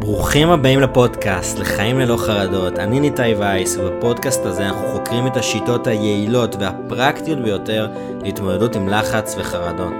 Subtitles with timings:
[0.00, 2.78] ברוכים הבאים לפודקאסט, לחיים ללא חרדות.
[2.78, 7.88] אני ניתאי וייס, ובפודקאסט הזה אנחנו חוקרים את השיטות היעילות והפרקטיות ביותר
[8.22, 9.94] להתמודדות עם לחץ וחרדות.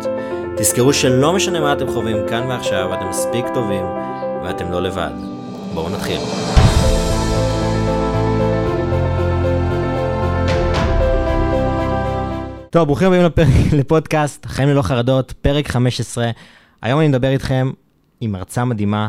[0.56, 3.84] תזכרו שלא משנה מה אתם חווים כאן ועכשיו, אתם מספיק טובים
[4.44, 5.10] ואתם לא לבד.
[5.74, 6.20] בואו נתחיל.
[12.70, 16.30] טוב, ברוכים הבאים לפרק, לפודקאסט, חיים ללא חרדות, פרק 15.
[16.82, 17.70] היום אני מדבר איתכם
[18.20, 19.08] עם מרצה מדהימה,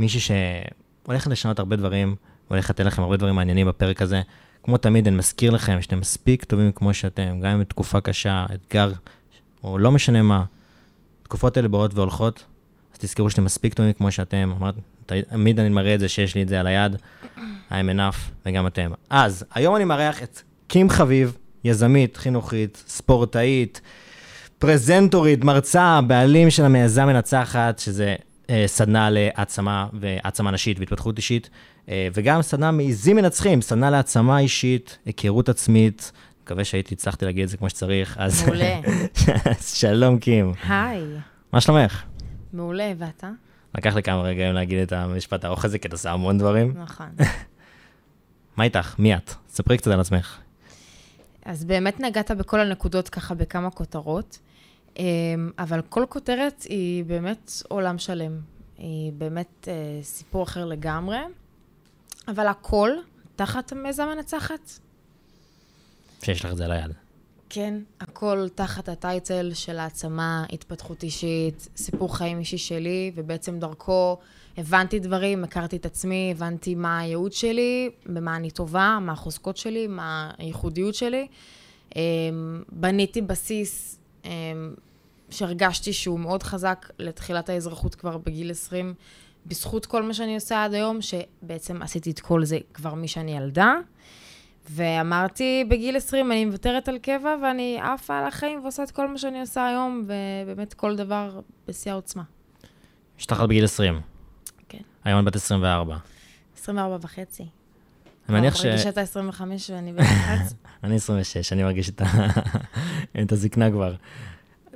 [0.00, 2.14] מישהי שהולכת לשנות הרבה דברים,
[2.50, 4.22] והולכת לתת לכם הרבה דברים מעניינים בפרק הזה.
[4.62, 8.92] כמו תמיד, אני מזכיר לכם שאתם מספיק טובים כמו שאתם, גם אם בתקופה קשה, אתגר,
[9.64, 10.44] או לא משנה מה.
[11.22, 12.44] התקופות האלה באות והולכות,
[12.92, 14.52] אז תזכרו שאתם מספיק טובים כמו שאתם.
[14.56, 14.74] אמרת,
[15.06, 16.96] תמיד אני מראה את זה שיש לי את זה על היד,
[17.70, 18.90] I'm enough, וגם אתם.
[19.10, 23.80] אז, היום אני מארח את קים חביב, יזמית, חינוכית, ספורטאית,
[24.58, 28.16] פרזנטורית, מרצה, בעלים של המיזם מנצחת, שזה
[28.66, 31.50] סדנה להעצמה והעצמה נשית והתפתחות אישית,
[31.88, 36.12] אה, וגם סדנה מעיזים מנצחים, סדנה להעצמה אישית, היכרות עצמית.
[36.44, 38.42] מקווה שהייתי, הצלחתי להגיד את זה כמו שצריך, אז...
[38.44, 38.80] מעולה.
[39.60, 40.52] שלום, קים.
[40.68, 41.04] היי,
[41.52, 42.02] מה שלומך?
[42.52, 43.30] מעולה, ואתה?
[43.74, 46.74] לקח לי כמה רגעים להגיד את המשפט הארוך הזה, כי אתה עושה המון דברים.
[46.76, 47.06] נכון.
[48.56, 48.94] מה איתך?
[48.98, 49.34] מי את?
[49.48, 50.38] ספרי קצת על עצמך.
[51.44, 54.38] אז באמת נגעת בכל הנקודות ככה בכמה כותרות,
[55.58, 58.40] אבל כל כותרת היא באמת עולם שלם.
[58.78, 61.18] היא באמת אה, סיפור אחר לגמרי,
[62.28, 62.90] אבל הכל
[63.36, 64.70] תחת המיזם מנצחת.
[66.22, 66.90] שיש לך את זה על היד.
[67.48, 74.18] כן, הכל תחת הטייטל של העצמה, התפתחות אישית, סיפור חיים אישי שלי, ובעצם דרכו
[74.56, 79.86] הבנתי דברים, הכרתי את עצמי, הבנתי מה הייעוד שלי, במה אני טובה, מה החוזקות שלי,
[79.86, 81.26] מה הייחודיות שלי.
[81.96, 83.99] אמ, בניתי בסיס אמ,
[85.30, 88.94] שהרגשתי שהוא מאוד חזק לתחילת האזרחות כבר בגיל 20,
[89.46, 93.74] בזכות כל מה שאני עושה עד היום, שבעצם עשיתי את כל זה כבר משאני ילדה.
[94.70, 99.18] ואמרתי, בגיל 20 אני מוותרת על קבע ואני עפה על החיים ועושה את כל מה
[99.18, 102.22] שאני עושה היום, ובאמת כל דבר בשיא העוצמה.
[103.18, 104.00] השתחררת בגיל 20.
[104.68, 104.78] כן.
[105.04, 105.96] היום את בת 24.
[106.56, 107.44] 24 וחצי.
[108.28, 108.60] אני מניח ש...
[108.60, 110.54] אני מרגישה את ה-25 ואני בלחץ.
[110.84, 112.02] אני 26, אני מרגיש את,
[113.32, 113.94] הזקנה כבר.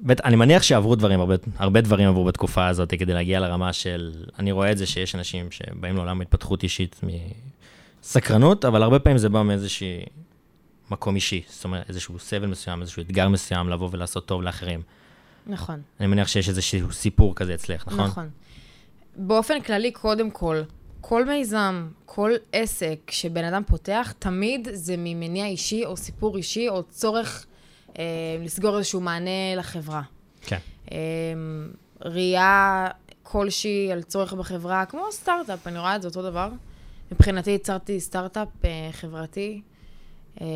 [0.08, 4.12] אני מניח שעברו דברים, הרבה, הרבה דברים עברו בתקופה הזאת כדי להגיע לרמה של...
[4.38, 7.00] אני רואה את זה שיש אנשים שבאים לעולם התפתחות אישית
[8.02, 10.04] מסקרנות, אבל הרבה פעמים זה בא מאיזשהי
[10.90, 11.42] מקום אישי.
[11.48, 14.82] זאת אומרת, איזשהו סבל מסוים, איזשהו אתגר מסוים לבוא ולעשות טוב לאחרים.
[15.46, 15.80] נכון.
[16.00, 18.06] אני מניח שיש איזשהו סיפור כזה אצלך, נכון?
[18.06, 18.28] נכון.
[19.16, 20.62] באופן כללי, קודם כל,
[21.08, 26.82] כל מיזם, כל עסק שבן אדם פותח, תמיד זה ממניע אישי או סיפור אישי או
[26.82, 27.46] צורך
[27.98, 28.04] אה,
[28.44, 30.02] לסגור איזשהו מענה לחברה.
[30.40, 30.58] כן.
[30.92, 30.96] אה,
[32.00, 32.86] ראייה
[33.22, 36.50] כלשהי על צורך בחברה, כמו סטארט-אפ, אני רואה את זה אותו דבר.
[37.12, 39.60] מבחינתי יצרתי סטארט-אפ אה, חברתי,
[40.40, 40.46] אה,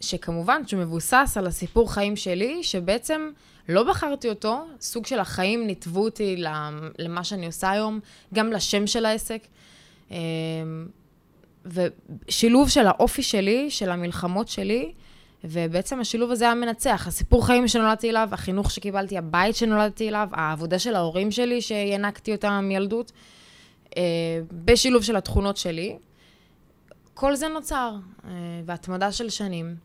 [0.00, 3.30] שכמובן, שהוא מבוסס על הסיפור חיים שלי, שבעצם
[3.68, 6.36] לא בחרתי אותו, סוג של החיים ניתבו אותי
[6.98, 8.00] למה שאני עושה היום,
[8.34, 9.42] גם לשם של העסק.
[10.12, 10.18] אה,
[11.64, 14.92] ושילוב של האופי שלי, של המלחמות שלי,
[15.44, 17.04] ובעצם השילוב הזה היה מנצח.
[17.08, 22.64] הסיפור חיים שנולדתי אליו, החינוך שקיבלתי, הבית שנולדתי אליו, העבודה של ההורים שלי שינקתי אותם
[22.68, 23.12] מילדות,
[23.96, 24.02] אה,
[24.52, 25.96] בשילוב של התכונות שלי.
[27.14, 28.30] כל זה נוצר, אה,
[28.66, 29.76] והתמדה של שנים.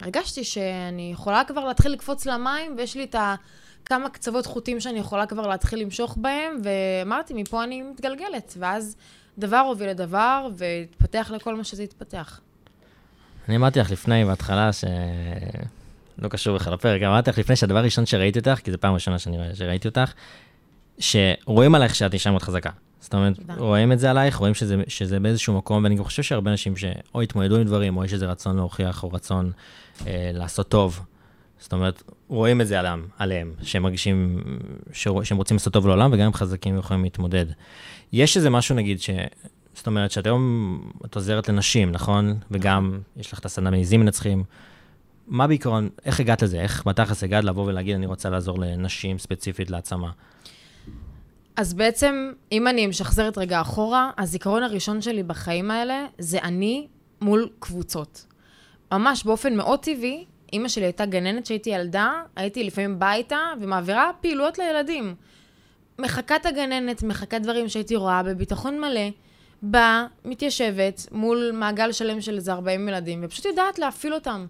[0.00, 3.34] הרגשתי שאני יכולה כבר להתחיל לקפוץ למים, ויש לי את ה...
[3.84, 8.54] כמה קצוות חוטים שאני יכולה כבר להתחיל למשוך בהם, ואמרתי, מפה אני מתגלגלת.
[8.58, 8.96] ואז
[9.38, 12.40] דבר הוביל לדבר, והתפתח לכל מה שזה התפתח.
[13.48, 18.38] אני אמרתי לך לפני, בהתחלה, שלא קשור בכלל לפרק, אמרתי לך לפני שהדבר הראשון שראיתי
[18.38, 20.12] אותך, כי זו פעם ראשונה שאני רואה שראיתי אותך,
[20.98, 22.70] שרואים עלייך שאת אישה מאוד חזקה.
[23.00, 23.36] זאת אומרת.
[23.58, 27.20] רואים את זה עלייך, רואים שזה, שזה באיזשהו מקום, ואני גם חושב שהרבה אנשים שאו
[27.20, 29.52] התמודדו עם דברים, או יש איזה רצון להוכיח, או רצון
[30.06, 31.00] אה, לעשות טוב.
[31.62, 34.42] זאת אומרת, רואים את זה עליהם, עליהם שהם מרגישים,
[34.92, 37.46] שהם רוצים לעשות טוב לעולם, וגם הם חזקים ויכולים להתמודד.
[38.12, 39.10] יש איזה משהו, נגיד, ש...
[39.74, 42.38] זאת אומרת, שאת היום, את עוזרת לנשים, נכון?
[42.50, 44.44] וגם, יש לך את הסדנה מעיזים מנצחים.
[45.26, 46.60] מה בעיקרון, איך הגעת לזה?
[46.60, 50.10] איך בתכלס הגעת לבוא ולהגיד, אני רוצה לעזור לנשים ספציפית להעצמה?
[51.56, 56.86] אז בעצם, אם אני משחזרת רגע אחורה, הזיכרון הראשון שלי בחיים האלה זה אני
[57.20, 58.26] מול קבוצות.
[58.92, 64.10] ממש באופן מאוד טבעי, אימא שלי הייתה גננת כשהייתי ילדה, הייתי לפעמים באה איתה ומעבירה
[64.20, 65.14] פעילויות לילדים.
[65.98, 69.08] מחקה את הגננת, מחקה דברים שהייתי רואה בביטחון מלא,
[69.62, 74.46] באה, מתיישבת מול מעגל שלם של איזה 40 ילדים, ופשוט יודעת להפעיל אותם.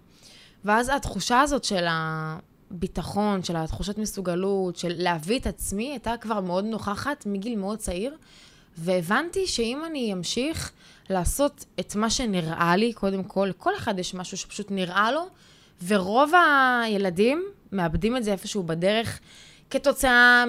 [0.65, 6.65] ואז התחושה הזאת של הביטחון, של התחושת מסוגלות, של להביא את עצמי, הייתה כבר מאוד
[6.65, 8.15] נוכחת מגיל מאוד צעיר,
[8.77, 10.71] והבנתי שאם אני אמשיך
[11.09, 15.27] לעשות את מה שנראה לי, קודם כל, לכל אחד יש משהו שפשוט נראה לו,
[15.87, 16.31] ורוב
[16.83, 19.19] הילדים מאבדים את זה איפשהו בדרך,
[19.69, 20.45] כתוצאה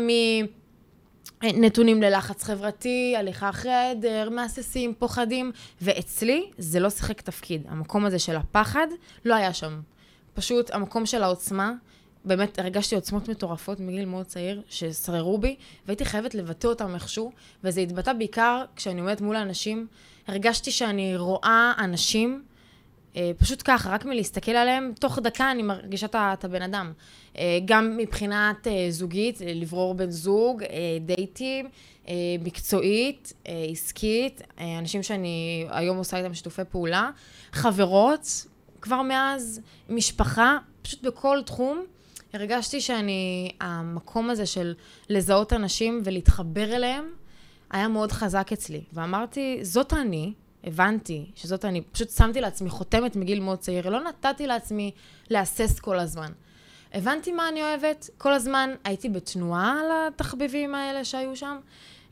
[1.42, 7.66] מנתונים ללחץ חברתי, הליכה אחרי העדר, מהססים, פוחדים, ואצלי זה לא שיחק תפקיד.
[7.68, 8.86] המקום הזה של הפחד
[9.24, 9.80] לא היה שם.
[10.34, 11.72] פשוט המקום של העוצמה,
[12.24, 15.56] באמת הרגשתי עוצמות מטורפות מגיל מאוד צעיר, ששררו בי,
[15.86, 17.32] והייתי חייבת לבטא אותם איכשהו,
[17.64, 19.86] וזה התבטא בעיקר כשאני עומדת מול האנשים.
[20.26, 22.42] הרגשתי שאני רואה אנשים,
[23.38, 26.92] פשוט ככה, רק מלהסתכל עליהם, תוך דקה אני מרגישה את הבן אדם.
[27.38, 30.62] אה, גם מבחינת אה, זוגית, לברור בן זוג,
[31.00, 31.68] דייטים,
[32.40, 33.32] מקצועית,
[33.70, 34.42] עסקית,
[34.78, 37.10] אנשים שאני היום עושה איתם שיתופי פעולה,
[37.52, 38.46] חברות,
[38.80, 41.84] כבר מאז, משפחה, פשוט בכל תחום.
[42.32, 44.74] הרגשתי שאני, המקום הזה של
[45.10, 47.04] לזהות אנשים ולהתחבר אליהם,
[47.70, 48.84] היה מאוד חזק אצלי.
[48.92, 50.32] ואמרתי, זאת אני,
[50.64, 54.90] הבנתי שזאת אני, פשוט שמתי לעצמי חותמת מגיל מאוד צעיר, לא נתתי לעצמי
[55.30, 56.32] להסס כל הזמן.
[56.92, 61.56] הבנתי מה אני אוהבת, כל הזמן הייתי בתנועה על התחביבים האלה שהיו שם,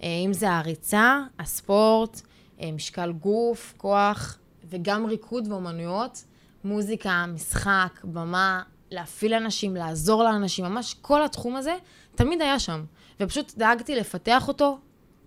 [0.02, 2.20] אה, אם זה הריצה, הספורט,
[2.60, 4.38] אה, משקל גוף, כוח,
[4.70, 6.24] וגם ריקוד ואומנויות,
[6.64, 11.76] מוזיקה, משחק, במה, להפעיל אנשים, לעזור לאנשים, ממש כל התחום הזה
[12.14, 12.84] תמיד היה שם.
[13.20, 14.78] ופשוט דאגתי לפתח אותו,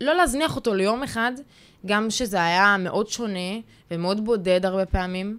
[0.02, 1.32] לא להזניח אותו ליום אחד,
[1.86, 3.60] גם שזה היה מאוד שונה
[3.92, 5.38] ומאוד בודד הרבה פעמים.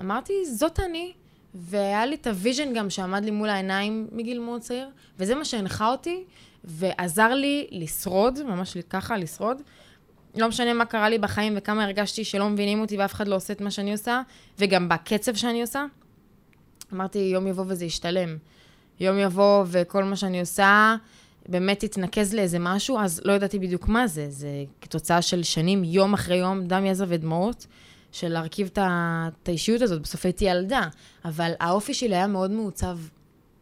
[0.00, 1.12] אמרתי, זאת אני,
[1.54, 5.44] והיה לי את ה vision גם שעמד לי מול העיניים מגיל מאוד צעיר, וזה מה
[5.44, 6.24] שהנחה אותי,
[6.64, 9.62] ועזר לי לשרוד, ממש ככה, לשרוד.
[10.36, 13.52] לא משנה מה קרה לי בחיים וכמה הרגשתי שלא מבינים אותי ואף אחד לא עושה
[13.52, 14.22] את מה שאני עושה,
[14.58, 15.84] וגם בקצב שאני עושה.
[16.92, 18.36] אמרתי, יום יבוא וזה ישתלם.
[19.00, 20.96] יום יבוא וכל מה שאני עושה
[21.48, 24.30] באמת תתנקז לאיזה משהו, אז לא ידעתי בדיוק מה זה.
[24.30, 24.48] זה
[24.80, 27.66] כתוצאה של שנים, יום אחרי יום, דם, יזע ודמעות,
[28.12, 30.02] של להרכיב את האישיות הזאת.
[30.02, 30.88] בסוף הייתי ילדה,
[31.24, 32.98] אבל האופי שלי היה מאוד מעוצב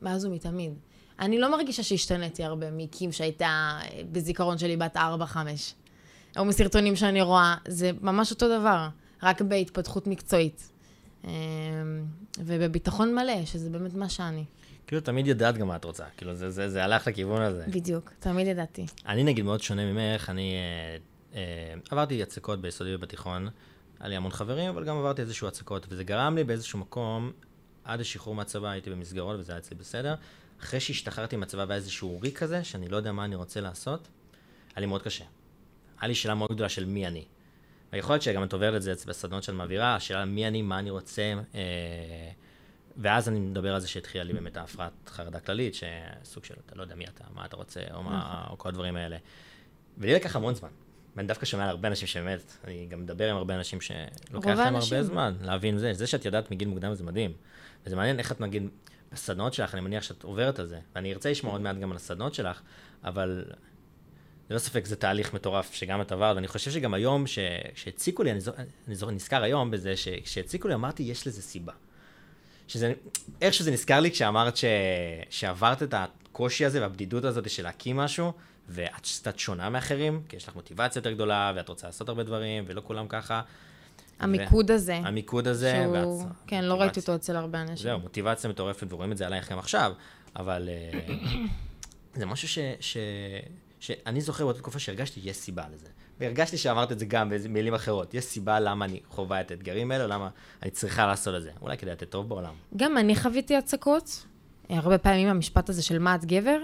[0.02, 0.72] מאז ומתמיד.
[1.20, 3.78] אני לא מרגישה שהשתניתי הרבה מקים שהייתה
[4.12, 5.00] בזיכרון שלי בת 4-5.
[6.38, 8.88] או מסרטונים שאני רואה, זה ממש אותו דבר,
[9.22, 10.70] רק בהתפתחות מקצועית.
[11.24, 11.30] אמ,
[12.38, 14.44] ובביטחון מלא, שזה באמת מה שאני.
[14.90, 16.04] כאילו, תמיד ידעת גם מה את רוצה.
[16.16, 17.64] כאילו, זה, זה, זה הלך לכיוון הזה.
[17.68, 18.86] בדיוק, תמיד ידעתי.
[19.06, 23.48] אני נגיד מאוד שונה ממך, אני אה, אה, עברתי הצקות ביסודי ובתיכון,
[24.00, 27.32] היה לי המון חברים, אבל גם עברתי איזשהו הצקות, וזה גרם לי באיזשהו מקום,
[27.84, 30.14] עד השחרור מהצבא הייתי במסגרות, וזה היה אצלי בסדר.
[30.62, 34.08] אחרי שהשתחררתי מהצבא והיה איזשהו ריק כזה, שאני לא יודע מה אני רוצה לעשות,
[34.74, 35.24] היה לי מאוד קשה.
[36.00, 37.24] היה לי שאלה מאוד גדולה של מי אני.
[37.92, 40.90] ויכול להיות שגם את עוברת את זה בסדנות שאת מעבירה, השאלה מי אני, מה אני
[40.90, 41.60] רוצה, אה,
[42.96, 46.82] ואז אני מדבר על זה שהתחילה לי באמת ההפרעת חרדה כללית, שסוג של, אתה לא
[46.82, 48.46] יודע מי אתה, מה אתה רוצה, או, מה.
[48.50, 49.16] או כל הדברים האלה.
[49.98, 50.68] ולי לקח המון זמן.
[51.16, 54.76] ואני דווקא שומע על הרבה אנשים שבאמת, אני גם מדבר עם הרבה אנשים שלוקח להם.
[54.76, 55.92] הרבה זמן להבין זה.
[55.92, 57.32] זה שאת יודעת מגיל מוקדם זה מדהים.
[57.86, 58.68] וזה מעניין איך את נגיד,
[59.12, 60.78] בסדנות שלך, אני מניח שאת עוברת על זה.
[60.94, 62.60] ואני ארצה לשמוע עוד מעט גם על הסדנות שלך,
[63.04, 63.44] אבל
[64.50, 67.24] ללא ספק זה תהליך מטורף שגם את עברת, ואני חושב שגם היום,
[67.74, 68.52] כשהציקו לי, אני, זו,
[68.88, 71.72] אני זו, נזכר היום בזה, שכשהציקו לי אמרתי, יש לזה סיבה.
[72.70, 72.92] שזה,
[73.40, 74.64] איך שזה נזכר לי כשאמרת ש,
[75.30, 78.32] שעברת את הקושי הזה והבדידות הזאת של להקים משהו,
[78.68, 82.64] ואת קצת שונה מאחרים, כי יש לך מוטיבציה יותר גדולה, ואת רוצה לעשות הרבה דברים,
[82.66, 83.42] ולא כולם ככה.
[84.20, 84.74] המיקוד ו...
[84.74, 84.94] הזה.
[84.94, 85.82] המיקוד הזה.
[85.82, 86.22] שהוא...
[86.22, 86.32] ואת...
[86.46, 87.76] כן, לא ראיתי אותו אצל הרבה אנשים.
[87.76, 89.92] זהו, מוטיבציה מטורפת, ורואים את זה עלייך גם עכשיו,
[90.36, 91.14] אבל אה,
[92.18, 92.58] זה משהו ש...
[92.80, 92.96] ש...
[93.80, 95.88] שאני זוכר באותה תקופה שהרגשתי, יש סיבה לזה.
[96.20, 98.14] והרגשתי שאמרת את זה גם במילים אחרות.
[98.14, 100.28] יש סיבה למה אני חווה את האתגרים האלה, למה
[100.62, 101.50] אני צריכה לעשות את זה.
[101.62, 102.54] אולי כדי לתת טוב בעולם.
[102.76, 104.26] גם אני חוויתי הצקות,
[104.70, 106.58] הרבה פעמים המשפט הזה של מה את גבר,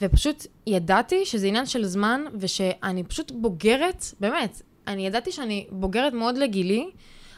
[0.00, 6.36] ופשוט ידעתי שזה עניין של זמן, ושאני פשוט בוגרת, באמת, אני ידעתי שאני בוגרת מאוד
[6.36, 6.90] לגילי,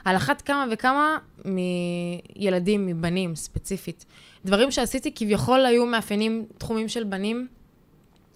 [0.05, 4.05] על אחת כמה וכמה מילדים, מבנים ספציפית.
[4.45, 7.49] דברים שעשיתי כביכול היו מאפיינים תחומים של בנים,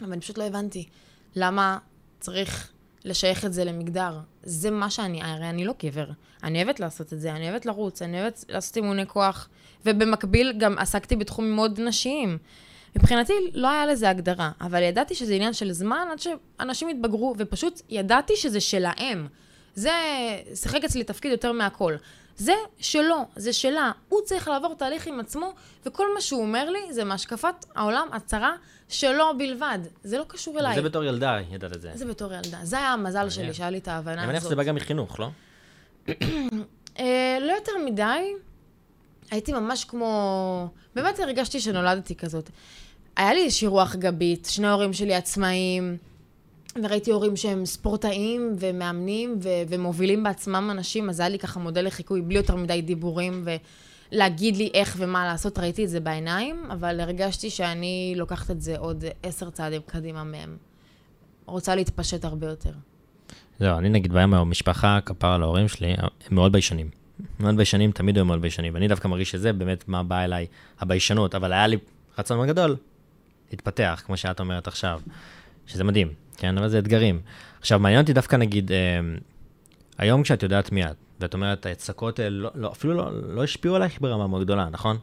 [0.00, 0.88] אבל אני פשוט לא הבנתי
[1.36, 1.78] למה
[2.20, 2.72] צריך
[3.04, 4.18] לשייך את זה למגדר.
[4.42, 6.06] זה מה שאני, הרי אני לא גבר.
[6.42, 9.48] אני אוהבת לעשות את זה, אני אוהבת לרוץ, אני אוהבת לעשות אימוני כוח,
[9.86, 12.38] ובמקביל גם עסקתי בתחומים מאוד נשיים.
[12.96, 17.80] מבחינתי לא היה לזה הגדרה, אבל ידעתי שזה עניין של זמן עד שאנשים התבגרו, ופשוט
[17.88, 19.26] ידעתי שזה שלהם.
[19.74, 19.90] זה
[20.54, 21.96] שיחק אצלי תפקיד יותר מהכל.
[22.36, 23.90] זה שלו, זה שלה.
[24.08, 25.52] הוא צריך לעבור תהליך עם עצמו,
[25.86, 28.52] וכל מה שהוא אומר לי זה מהשקפת העולם הצרה
[28.92, 29.78] שלו בלבד.
[30.02, 30.74] זה לא קשור אליי.
[30.74, 31.90] זה בתור ילדה, ידעת את זה.
[31.94, 32.58] זה בתור ילדה.
[32.62, 34.18] זה היה המזל שלי, שהיה לי את ההבנה הזאת.
[34.24, 35.28] אני מניח שזה בא גם מחינוך, לא?
[36.98, 38.32] אה, לא יותר מדי.
[39.30, 40.68] הייתי ממש כמו...
[40.94, 42.50] באמת הרגשתי שנולדתי כזאת.
[43.16, 45.96] היה לי איזושהי רוח גבית, שני ההורים שלי עצמאים.
[46.82, 52.22] וראיתי הורים שהם ספורטאים ומאמנים ו- ומובילים בעצמם אנשים, אז היה לי ככה מודל לחיקוי
[52.22, 53.42] בלי יותר מדי דיבורים
[54.12, 58.78] ולהגיד לי איך ומה לעשות, ראיתי את זה בעיניים, אבל הרגשתי שאני לוקחת את זה
[58.78, 60.56] עוד עשר צעדים קדימה מהם.
[61.46, 62.72] רוצה להתפשט הרבה יותר.
[63.58, 66.90] זהו, אני נגיד ביום היום, משפחה, כפרה להורים שלי, הם מאוד ביישנים.
[67.40, 68.74] מאוד ביישנים, תמיד היו מאוד ביישנים.
[68.74, 70.46] ואני דווקא מרגיש שזה באמת מה בא אליי,
[70.80, 71.76] הביישנות, אבל היה לי
[72.18, 72.76] רצון מאוד גדול
[73.50, 75.00] להתפתח, כמו שאת אומרת עכשיו,
[75.66, 76.58] שזה מדהים, כן?
[76.58, 77.20] אבל זה אתגרים.
[77.60, 79.00] עכשיו, מעניין אותי דווקא, נגיד, אה,
[79.98, 83.76] היום כשאת יודעת מי את, ואת אומרת, ההצקות האלה לא, לא, אפילו לא, לא השפיעו
[83.76, 84.96] עלייך ברמה מאוד גדולה, נכון?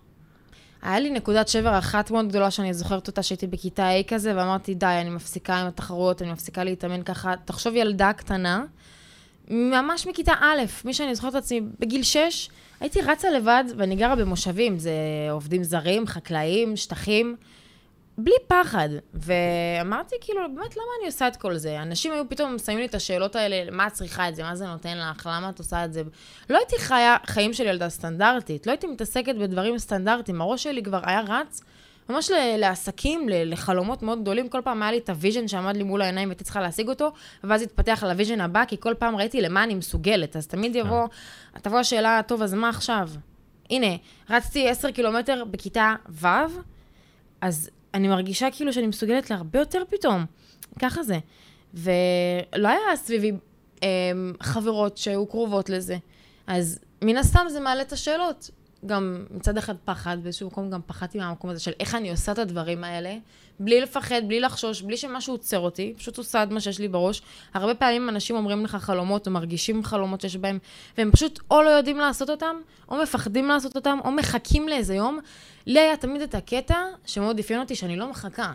[0.81, 4.73] היה לי נקודת שבר אחת מאוד גדולה שאני זוכרת אותה, שהייתי בכיתה A כזה, ואמרתי,
[4.73, 7.33] די, אני מפסיקה עם התחרויות, אני מפסיקה להתאמן ככה.
[7.45, 8.63] תחשוב ילדה קטנה,
[9.49, 12.49] ממש מכיתה א', מי שאני זוכרת את עצמי, בגיל 6,
[12.79, 14.91] הייתי רצה לבד, ואני גרה במושבים, זה
[15.31, 17.35] עובדים זרים, חקלאים, שטחים,
[18.23, 18.89] בלי פחד.
[19.13, 21.81] ואמרתי, כאילו, באמת, למה אני עושה את כל זה?
[21.81, 24.67] אנשים היו פתאום שמים לי את השאלות האלה, מה את צריכה את זה, מה זה
[24.67, 26.01] נותן לך, למה את עושה את זה?
[26.49, 30.99] לא הייתי חיה חיים של ילדה סטנדרטית, לא הייתי מתעסקת בדברים סטנדרטיים, הראש שלי כבר
[31.03, 31.61] היה רץ.
[32.09, 34.49] ממש לעסקים, לחלומות מאוד גדולים.
[34.49, 37.11] כל פעם היה לי את ה vision שעמד לי מול העיניים והייתי צריכה להשיג אותו,
[37.43, 40.35] ואז התפתח ל vision הבא, כי כל פעם ראיתי למה אני מסוגלת.
[40.35, 41.07] אז תמיד יבוא,
[41.61, 43.09] תבוא השאלה, טוב, אז מה עכשיו?
[43.69, 43.87] הנה,
[44.29, 46.27] רצתי עשר קילומטר בכיתה ו',
[47.41, 50.25] אז אני מרגישה כאילו שאני מסוגלת להרבה יותר פתאום.
[50.79, 51.19] ככה זה.
[51.73, 53.31] ולא היה סביבי
[53.83, 53.87] אה,
[54.41, 55.97] חברות שהיו קרובות לזה.
[56.47, 58.49] אז מן הסתם זה מעלה את השאלות.
[58.85, 62.39] גם מצד אחד פחד, באיזשהו מקום גם פחדתי מהמקום הזה של איך אני עושה את
[62.39, 63.17] הדברים האלה,
[63.59, 67.21] בלי לפחד, בלי לחשוש, בלי שמשהו עוצר אותי, פשוט עושה את מה שיש לי בראש.
[67.53, 70.59] הרבה פעמים אנשים אומרים לך חלומות, או מרגישים חלומות שיש בהם,
[70.97, 72.55] והם פשוט או לא יודעים לעשות אותם,
[72.89, 75.19] או מפחדים לעשות אותם, או מחכים לאיזה יום.
[75.67, 78.53] לי היה תמיד את הקטע שמאוד אפיין אותי, שאני לא מחכה.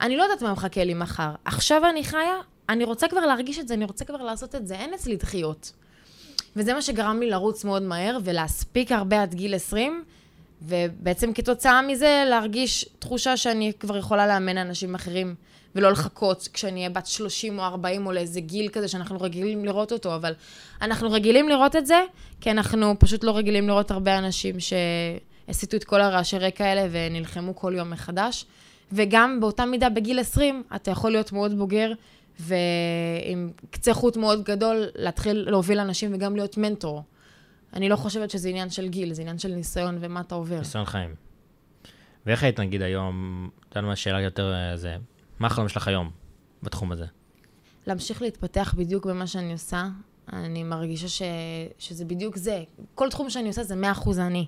[0.00, 1.30] אני לא יודעת מה מחכה לי מחר.
[1.44, 2.36] עכשיו אני חיה,
[2.68, 5.72] אני רוצה כבר להרגיש את זה, אני רוצה כבר לעשות את זה, אין אצלי דחיות.
[6.56, 10.04] וזה מה שגרם לי לרוץ מאוד מהר ולהספיק הרבה עד גיל 20,
[10.62, 15.34] ובעצם כתוצאה מזה להרגיש תחושה שאני כבר יכולה לאמן אנשים אחרים,
[15.74, 19.92] ולא לחכות כשאני אהיה בת 30 או 40 או לאיזה גיל כזה שאנחנו רגילים לראות
[19.92, 20.32] אותו, אבל
[20.82, 22.02] אנחנו רגילים לראות את זה,
[22.40, 27.56] כי אנחנו פשוט לא רגילים לראות הרבה אנשים שהסיטו את כל הרעשי רקע האלה ונלחמו
[27.56, 28.44] כל יום מחדש.
[28.92, 31.92] וגם באותה מידה בגיל 20, אתה יכול להיות מאוד בוגר
[32.40, 37.02] ועם קצה חוט מאוד גדול, להתחיל להוביל אנשים וגם להיות מנטור.
[37.74, 40.58] אני לא חושבת שזה עניין של גיל, זה עניין של ניסיון ומה אתה עובר.
[40.58, 41.14] ניסיון חיים.
[42.26, 44.96] ואיך היית נגיד היום, אתה יודע מה השאלה יותר אה, זה,
[45.38, 46.10] מה החלום שלך היום
[46.62, 47.06] בתחום הזה?
[47.86, 49.88] להמשיך להתפתח בדיוק במה שאני עושה.
[50.32, 51.22] אני מרגישה ש...
[51.78, 52.62] שזה בדיוק זה.
[52.94, 53.74] כל תחום שאני עושה זה
[54.04, 54.46] 100% אני.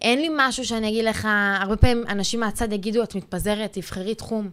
[0.00, 1.28] אין לי משהו שאני אגיד לך,
[1.60, 4.50] הרבה פעמים אנשים מהצד יגידו, את מתפזרת, תבחרי תחום.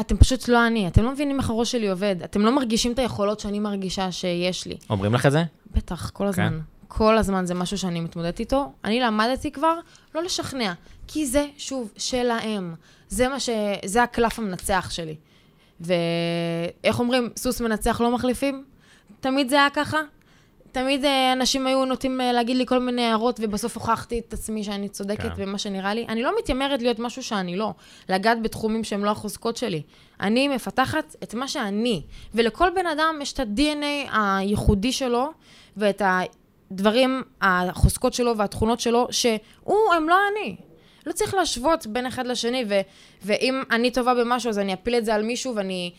[0.00, 2.98] אתם פשוט לא אני, אתם לא מבינים איך הראש שלי עובד, אתם לא מרגישים את
[2.98, 4.76] היכולות שאני מרגישה שיש לי.
[4.90, 5.42] אומרים לך את זה?
[5.76, 6.50] בטח, כל הזמן.
[6.50, 6.58] כן.
[6.88, 8.72] כל הזמן זה משהו שאני מתמודדת איתו.
[8.84, 9.78] אני למדתי כבר
[10.14, 10.72] לא לשכנע,
[11.06, 12.74] כי זה, שוב, שלהם.
[13.08, 13.48] זה מה ש...
[13.84, 15.14] זה הקלף המנצח שלי.
[15.80, 18.64] ואיך אומרים, סוס מנצח לא מחליפים?
[19.20, 19.98] תמיד זה היה ככה,
[20.76, 24.64] תמיד אה, אנשים היו נוטים אה, להגיד לי כל מיני הערות, ובסוף הוכחתי את עצמי
[24.64, 25.42] שאני צודקת כן.
[25.44, 26.06] במה שנראה לי.
[26.08, 27.72] אני לא מתיימרת להיות משהו שאני לא,
[28.08, 29.82] לגעת בתחומים שהם לא החוזקות שלי.
[30.20, 32.02] אני מפתחת את מה שאני,
[32.34, 35.30] ולכל בן אדם יש את ה-DNA הייחודי שלו,
[35.76, 36.02] ואת
[36.70, 40.56] הדברים, החוזקות שלו והתכונות שלו, שהוא, הם לא אני.
[41.06, 42.80] לא צריך להשוות בין אחד לשני, ו-
[43.22, 45.92] ואם אני טובה במשהו, אז אני אפיל את זה על מישהו, ואני...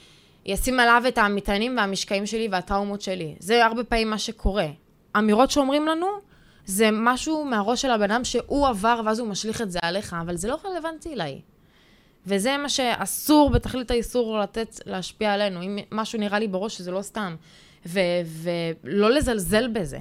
[0.48, 3.36] ישים עליו את המטענים והמשקעים שלי והטראומות שלי.
[3.39, 4.67] זה הרבה פעמים מה שקורה.
[5.17, 6.07] אמירות שאומרים לנו,
[6.65, 10.36] זה משהו מהראש של הבן אדם שהוא עבר ואז הוא משליך את זה עליך, אבל
[10.36, 11.41] זה לא רלוונטי אליי.
[12.25, 15.62] וזה מה שאסור בתכלית האיסור לתת, להשפיע עלינו.
[15.62, 17.36] אם משהו נראה לי בראש, שזה לא סתם.
[17.86, 18.00] ו-
[18.84, 20.00] ולא לזלזל בזה,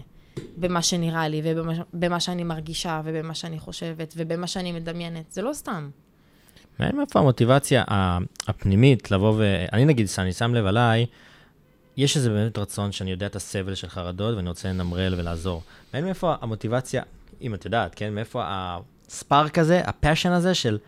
[0.57, 5.33] במה שנראה לי, ובמה שאני מרגישה, ובמה שאני חושבת, ובמה שאני מדמיינת.
[5.33, 5.91] זה לא סתם.
[6.81, 7.85] מאיפה המוטיבציה
[8.49, 9.65] הפנימית לבוא ו...
[9.73, 11.07] אני נגיד, אני שם לב עליי,
[11.97, 15.63] יש איזה באמת רצון שאני יודע את הסבל של חרדות ואני רוצה לנמרל ולעזור.
[15.95, 17.03] מאיפה המוטיבציה,
[17.43, 18.15] אם את יודעת, כן?
[18.15, 20.79] מאיפה הספארק הזה, הפאשן הזה של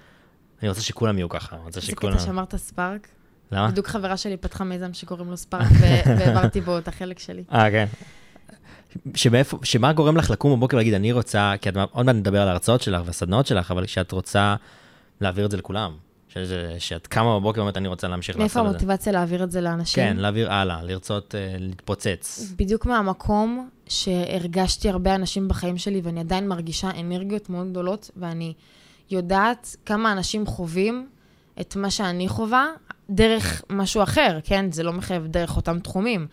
[0.63, 2.13] אני רוצה שכולם יהיו ככה, אני רוצה שכולם...
[2.13, 3.09] זה קטע שאמרת ספארק.
[3.53, 3.69] למה?
[3.69, 5.67] בדיוק חברה שלי פתחה מיזם שקוראים לו ספארק,
[6.19, 7.45] והעברתי בו את החלק שלי.
[7.53, 7.87] אה, כן.
[9.15, 12.49] שמאיפה, שמה גורם לך לקום בבוקר ולהגיד, אני רוצה, כי את עוד מעט נדבר על
[12.49, 14.57] ההרצאות שלך והסדנאות שלך, אבל כשאת רוצה
[15.21, 15.93] להעביר את זה לכולם.
[16.29, 18.61] שזה, שאת קמה בבוקר ואומרת, אני רוצה להמשיך לעשות את זה.
[18.63, 20.05] מאיפה המוטיבציה להעביר את זה לאנשים?
[20.05, 22.53] כן, להעביר הלאה, לרצות uh, להתפוצץ.
[22.57, 28.55] בדיוק מהמקום שהרגשתי הרבה אנשים בחיים שלי, ואני עדיין מרגישה אנרגיות מאוד גדולות, ואני
[29.11, 31.09] יודעת כמה אנשים חווים
[31.61, 32.67] את מה שאני חווה.
[33.11, 34.73] דרך משהו אחר, כן?
[34.73, 36.27] זה לא מחייב דרך אותם תחומים.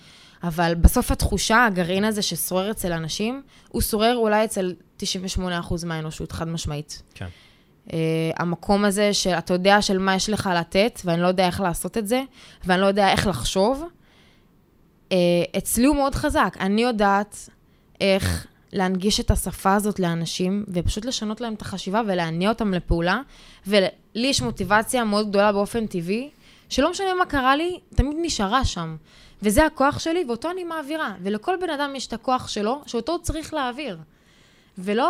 [0.44, 6.48] אבל בסוף התחושה, הגרעין הזה ששורר אצל אנשים, הוא שורר אולי אצל 98% מהאנושות, חד
[6.48, 7.02] משמעית.
[7.14, 7.28] כן.
[7.88, 7.92] Uh,
[8.38, 12.08] המקום הזה שאתה יודע של מה יש לך לתת, ואני לא יודע איך לעשות את
[12.08, 12.22] זה,
[12.66, 13.84] ואני לא יודע איך לחשוב,
[15.10, 15.14] uh,
[15.58, 16.58] אצלי הוא מאוד חזק.
[16.60, 17.50] אני יודעת
[18.02, 23.22] איך להנגיש את השפה הזאת לאנשים, ופשוט לשנות להם את החשיבה ולהניע אותם לפעולה.
[23.68, 26.30] ולי יש מוטיבציה מאוד גדולה באופן טבעי,
[26.76, 28.96] שלא משנה מה קרה לי, תמיד נשארה שם.
[29.42, 31.14] וזה הכוח שלי, ואותו אני מעבירה.
[31.24, 33.98] ולכל בן אדם יש את הכוח שלו, שאותו הוא צריך להעביר.
[34.78, 35.10] ולא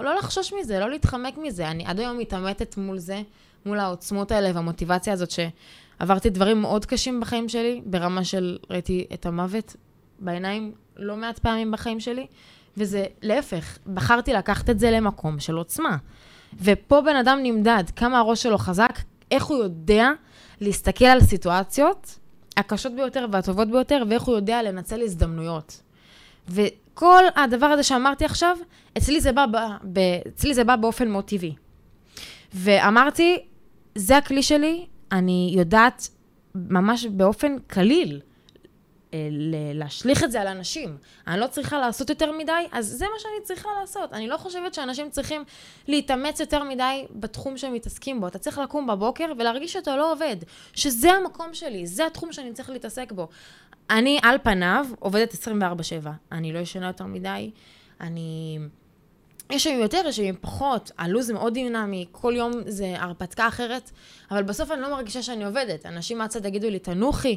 [0.00, 1.68] לא לחשוש מזה, לא להתחמק מזה.
[1.68, 3.22] אני עד היום מתעמתת מול זה,
[3.66, 9.26] מול העוצמות האלה והמוטיבציה הזאת, שעברתי דברים מאוד קשים בחיים שלי, ברמה של ראיתי את
[9.26, 9.76] המוות
[10.18, 12.26] בעיניים לא מעט פעמים בחיים שלי,
[12.76, 15.96] וזה להפך, בחרתי לקחת את זה למקום של עוצמה.
[16.62, 18.98] ופה בן אדם נמדד, כמה הראש שלו חזק,
[19.30, 20.10] איך הוא יודע
[20.60, 22.18] להסתכל על סיטואציות
[22.56, 25.82] הקשות ביותר והטובות ביותר, ואיך הוא יודע לנצל הזדמנויות.
[26.48, 28.56] וכל הדבר הזה שאמרתי עכשיו,
[28.98, 29.46] אצלי זה בא,
[29.92, 29.98] ב,
[30.28, 31.54] אצלי זה בא באופן מאוד טבעי.
[32.54, 33.38] ואמרתי,
[33.94, 36.08] זה הכלי שלי, אני יודעת
[36.54, 38.20] ממש באופן קליל
[39.74, 40.96] להשליך את זה על אנשים.
[41.26, 44.12] אני לא צריכה לעשות יותר מדי, אז זה מה שאני צריכה לעשות.
[44.12, 45.44] אני לא חושבת שאנשים צריכים
[45.88, 48.26] להתאמץ יותר מדי בתחום שהם מתעסקים בו.
[48.26, 50.36] אתה צריך לקום בבוקר ולהרגיש שאתה לא עובד,
[50.74, 53.28] שזה המקום שלי, זה התחום שאני צריך להתעסק בו.
[53.90, 56.08] אני על פניו עובדת 24/7.
[56.32, 57.50] אני לא ישנה יותר מדי,
[58.00, 58.58] אני...
[59.50, 63.90] יש ימים יותר, יש ימים פחות, הלו"ז מאוד דינמי, כל יום זה הרפתקה אחרת,
[64.30, 65.86] אבל בסוף אני לא מרגישה שאני עובדת.
[65.86, 67.36] אנשים מהצד יגידו לי, תנוחי.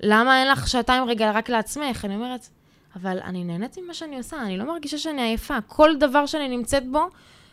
[0.00, 2.04] למה אין לך שעתיים רגע רק לעצמך?
[2.04, 2.48] אני אומרת,
[2.96, 5.60] אבל אני נהנית ממה שאני עושה, אני לא מרגישה שאני עייפה.
[5.66, 7.08] כל דבר שאני נמצאת בו,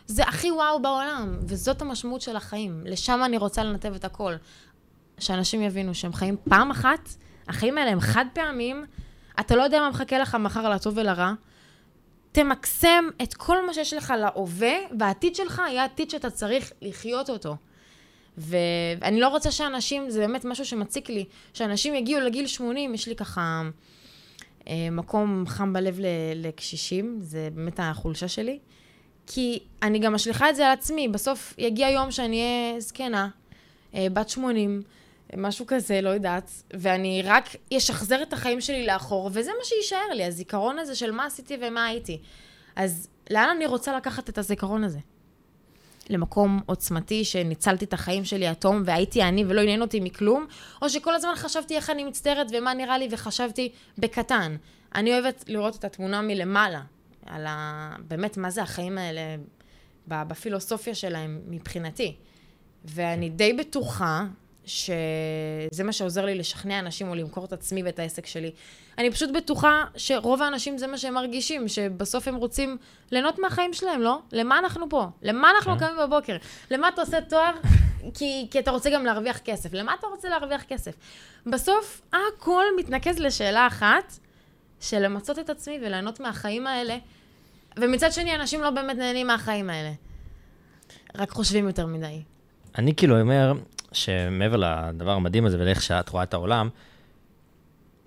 [0.06, 2.82] זה הכי וואו בעולם, וזאת המשמעות של החיים.
[2.84, 4.34] לשם אני רוצה לנתב את הכל.
[5.18, 7.08] שאנשים יבינו שהם חיים פעם אחת,
[7.48, 8.84] החיים האלה הם חד פעמים,
[9.40, 11.32] אתה לא יודע מה מחכה לך מחר לטוב ולרע.
[12.32, 17.56] תמקסם את כל מה שיש לך להווה, והעתיד שלך יהיה עתיד שאתה צריך לחיות אותו.
[18.38, 23.16] ואני לא רוצה שאנשים, זה באמת משהו שמציק לי, שאנשים יגיעו לגיל 80, יש לי
[23.16, 23.62] ככה
[24.68, 25.98] אה, מקום חם בלב
[26.34, 28.58] לקשישים, זה באמת החולשה שלי.
[29.26, 33.28] כי אני גם משליכה את זה על עצמי, בסוף יגיע יום שאני אהיה זקנה,
[33.94, 34.82] אה, בת 80,
[35.36, 40.24] משהו כזה, לא יודעת, ואני רק אשחזר את החיים שלי לאחור, וזה מה שיישאר לי,
[40.24, 42.20] הזיכרון הזה של מה עשיתי ומה הייתי.
[42.76, 44.98] אז לאן אני רוצה לקחת את הזיכרון הזה?
[46.10, 50.46] למקום עוצמתי, שניצלתי את החיים שלי עד תום והייתי אני ולא עניין אותי מכלום,
[50.82, 54.56] או שכל הזמן חשבתי איך אני מצטערת ומה נראה לי וחשבתי בקטן.
[54.94, 56.82] אני אוהבת לראות את התמונה מלמעלה,
[57.26, 57.96] על ה...
[58.08, 59.20] באמת, מה זה החיים האלה
[60.08, 62.16] בפילוסופיה שלהם מבחינתי.
[62.84, 64.24] ואני די בטוחה
[64.66, 68.50] שזה מה שעוזר לי לשכנע אנשים או למכור את עצמי ואת העסק שלי.
[68.98, 72.76] אני פשוט בטוחה שרוב האנשים זה מה שהם מרגישים, שבסוף הם רוצים
[73.10, 74.18] ליהנות מהחיים שלהם, לא?
[74.32, 75.06] למה אנחנו פה?
[75.22, 75.78] למה אנחנו כן.
[75.78, 76.36] קמים בבוקר?
[76.70, 77.52] למה אתה עושה תואר?
[78.18, 79.72] כי, כי אתה רוצה גם להרוויח כסף.
[79.72, 80.94] למה אתה רוצה להרוויח כסף?
[81.46, 84.18] בסוף הכל מתנקז לשאלה אחת,
[84.80, 86.96] של למצות את עצמי וליהנות מהחיים האלה.
[87.78, 89.90] ומצד שני, אנשים לא באמת נהנים מהחיים האלה.
[91.14, 92.22] רק חושבים יותר מדי.
[92.78, 93.52] אני כאילו אומר,
[93.94, 96.68] שמעבר לדבר המדהים הזה ולאיך שאת רואה את העולם,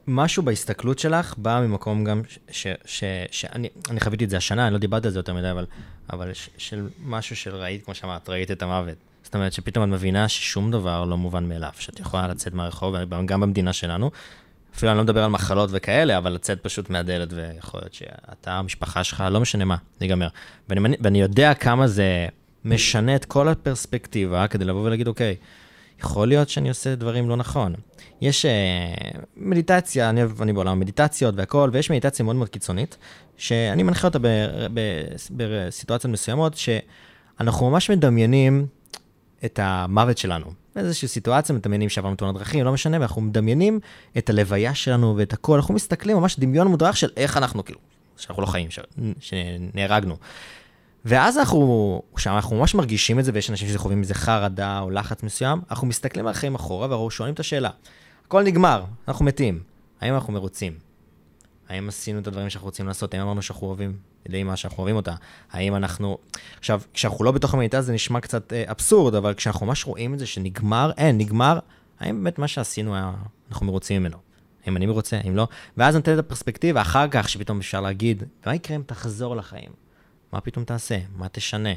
[0.07, 2.21] משהו בהסתכלות שלך בא ממקום גם,
[2.51, 5.65] שאני חוויתי את זה השנה, אני לא דיברתי על זה יותר מדי, אבל,
[6.13, 8.95] אבל ש, של משהו של ראית, כמו שאמרת, ראית את המוות.
[9.23, 12.95] זאת אומרת שפתאום את מבינה ששום דבר לא מובן מאליו, שאת יכולה לצאת מהרחוב,
[13.25, 14.11] גם במדינה שלנו.
[14.75, 19.03] אפילו אני לא מדבר על מחלות וכאלה, אבל לצאת פשוט מהדלת, ויכול להיות שאתה, המשפחה
[19.03, 20.27] שלך, לא משנה מה, זה ייגמר.
[20.69, 22.27] ואני, ואני יודע כמה זה
[22.65, 25.35] משנה את כל הפרספקטיבה כדי לבוא ולהגיד, אוקיי,
[25.99, 27.75] יכול להיות שאני עושה דברים לא נכון.
[28.21, 32.97] יש uh, מדיטציה, אני, אני בעולם המדיטציות והכל, ויש מדיטציה מאוד מאוד קיצונית,
[33.37, 34.19] שאני מנחה אותה
[35.31, 38.67] בסיטואציות מסוימות, שאנחנו ממש מדמיינים
[39.45, 40.45] את המוות שלנו.
[40.75, 43.79] באיזושהי סיטואציה, מדמיינים שעברנו תאונת דרכים, לא משנה, ואנחנו מדמיינים
[44.17, 47.79] את הלוויה שלנו ואת הכל, אנחנו מסתכלים ממש דמיון מודרך של איך אנחנו, כאילו,
[48.17, 48.69] שאנחנו לא חיים,
[49.19, 50.17] שנהרגנו.
[51.05, 55.61] ואז אנחנו, כשאנחנו ממש מרגישים את זה, ויש אנשים שחווים איזה חרדה או לחץ מסוים,
[55.69, 57.69] אנחנו מסתכלים על החיים אחורה ואנחנו שואלים את השאלה,
[58.25, 59.59] הכל נגמר, אנחנו מתים,
[60.01, 60.73] האם אנחנו מרוצים?
[61.69, 63.13] האם עשינו את הדברים שאנחנו רוצים לעשות?
[63.13, 65.15] האם אמרנו שאנחנו אוהבים את אימא שאנחנו אוהבים אותה?
[65.51, 66.17] האם אנחנו...
[66.59, 70.19] עכשיו, כשאנחנו לא בתוך המדיטציה זה נשמע קצת אה, אבסורד, אבל כשאנחנו ממש רואים את
[70.19, 71.59] זה שנגמר, אין, נגמר,
[71.99, 73.11] האם באמת מה שעשינו היה,
[73.49, 74.17] אנחנו מרוצים ממנו?
[74.65, 75.47] האם אני מרוצה, האם לא?
[75.77, 79.86] ואז נותן את הפרספקטיבה אחר כך, שפתאום אפשר להגיד, מה יקרה אם תחזור לחיים?
[80.31, 80.97] מה פתאום תעשה?
[81.15, 81.69] מה תשנה?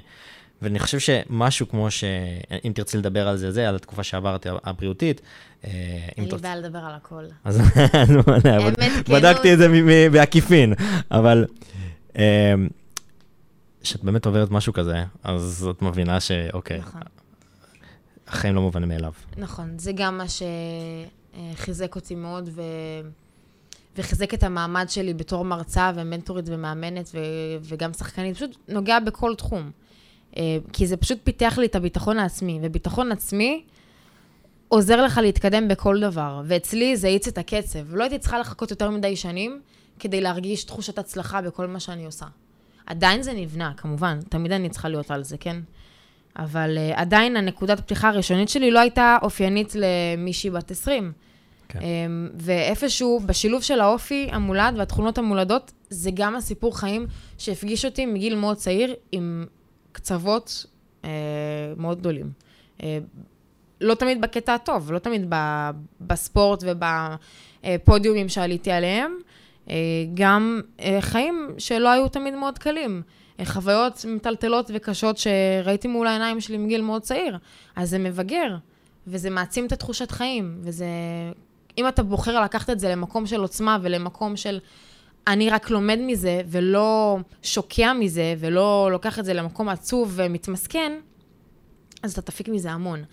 [0.63, 2.05] ואני חושב שמשהו כמו ש...
[2.65, 5.21] אם תרצי לדבר על זה, זה, על התקופה שעברתי, הבריאותית,
[5.65, 5.71] אה,
[6.19, 6.39] אם אין לי.
[6.43, 7.25] בעיה לדבר על הכל.
[7.45, 7.61] אז
[7.93, 9.69] כן, בדקתי את זה
[10.13, 10.75] בעקיפין,
[11.11, 11.47] אבל
[12.17, 12.55] אה,
[13.83, 17.01] כשאת באמת עוברת משהו כזה, אז את מבינה שאוקיי, נכון.
[18.29, 19.13] החיים לא מובנים מאליו.
[19.37, 20.25] נכון, זה גם מה
[21.57, 22.63] שחיזק אותי מאוד ו...
[23.97, 27.19] וחיזק את המעמד שלי בתור מרצה ומנטורית ומאמנת ו...
[27.63, 29.71] וגם שחקנית, פשוט נוגע בכל תחום.
[30.37, 33.65] אה, כי זה פשוט פיתח לי את הביטחון העצמי, וביטחון עצמי
[34.69, 37.95] עוזר לך להתקדם בכל דבר, ואצלי זה האיץ את הקצב.
[37.95, 39.61] לא הייתי צריכה לחכות יותר מדי שנים
[39.99, 42.27] כדי להרגיש תחושת הצלחה בכל מה שאני עושה.
[42.87, 45.61] עדיין זה נבנה, כמובן, תמיד אני צריכה להיות על זה, כן?
[46.37, 51.13] אבל uh, עדיין הנקודת הפתיחה הראשונית שלי לא הייתה אופיינית למישהי בת 20.
[51.71, 51.79] כן.
[51.79, 51.83] Um,
[52.35, 57.07] ואיפשהו, בשילוב של האופי המולד והתכונות המולדות, זה גם הסיפור חיים
[57.39, 59.47] שהפגיש אותי מגיל מאוד צעיר עם
[59.93, 60.67] קצוות
[61.03, 61.07] uh,
[61.77, 62.31] מאוד גדולים.
[62.79, 62.83] Uh,
[63.81, 65.37] לא תמיד בקטע הטוב, לא תמיד ב,
[66.01, 69.19] בספורט ובפודיומים שעליתי עליהם,
[69.67, 69.71] uh,
[70.15, 73.03] גם uh, חיים שלא היו תמיד מאוד קלים.
[73.41, 77.39] אה, חוויות מטלטלות וקשות שראיתי מול העיניים שלי מגיל מאוד צעיר.
[77.77, 78.57] אז זה מבגר,
[79.07, 80.87] וזה מעצים את התחושת חיים, וזה...
[81.81, 84.59] אם אתה בוחר לקחת את זה למקום של עוצמה ולמקום של
[85.27, 90.93] אני רק לומד מזה, ולא שוקע מזה, ולא לוקח את זה למקום עצוב ומתמסכן,
[92.03, 93.05] אז אתה תפיק מזה המון.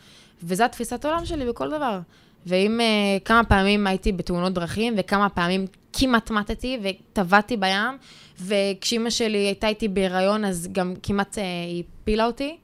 [0.43, 1.99] וזו התפיסת העולם שלי בכל דבר.
[2.45, 7.97] ואם uh, כמה פעמים הייתי בתאונות דרכים, וכמה פעמים כמעט מתתי וטבעתי בים,
[8.41, 12.57] וכשאימא שלי הייתה איתי בהיריון, אז גם כמעט uh, היא הפילה אותי.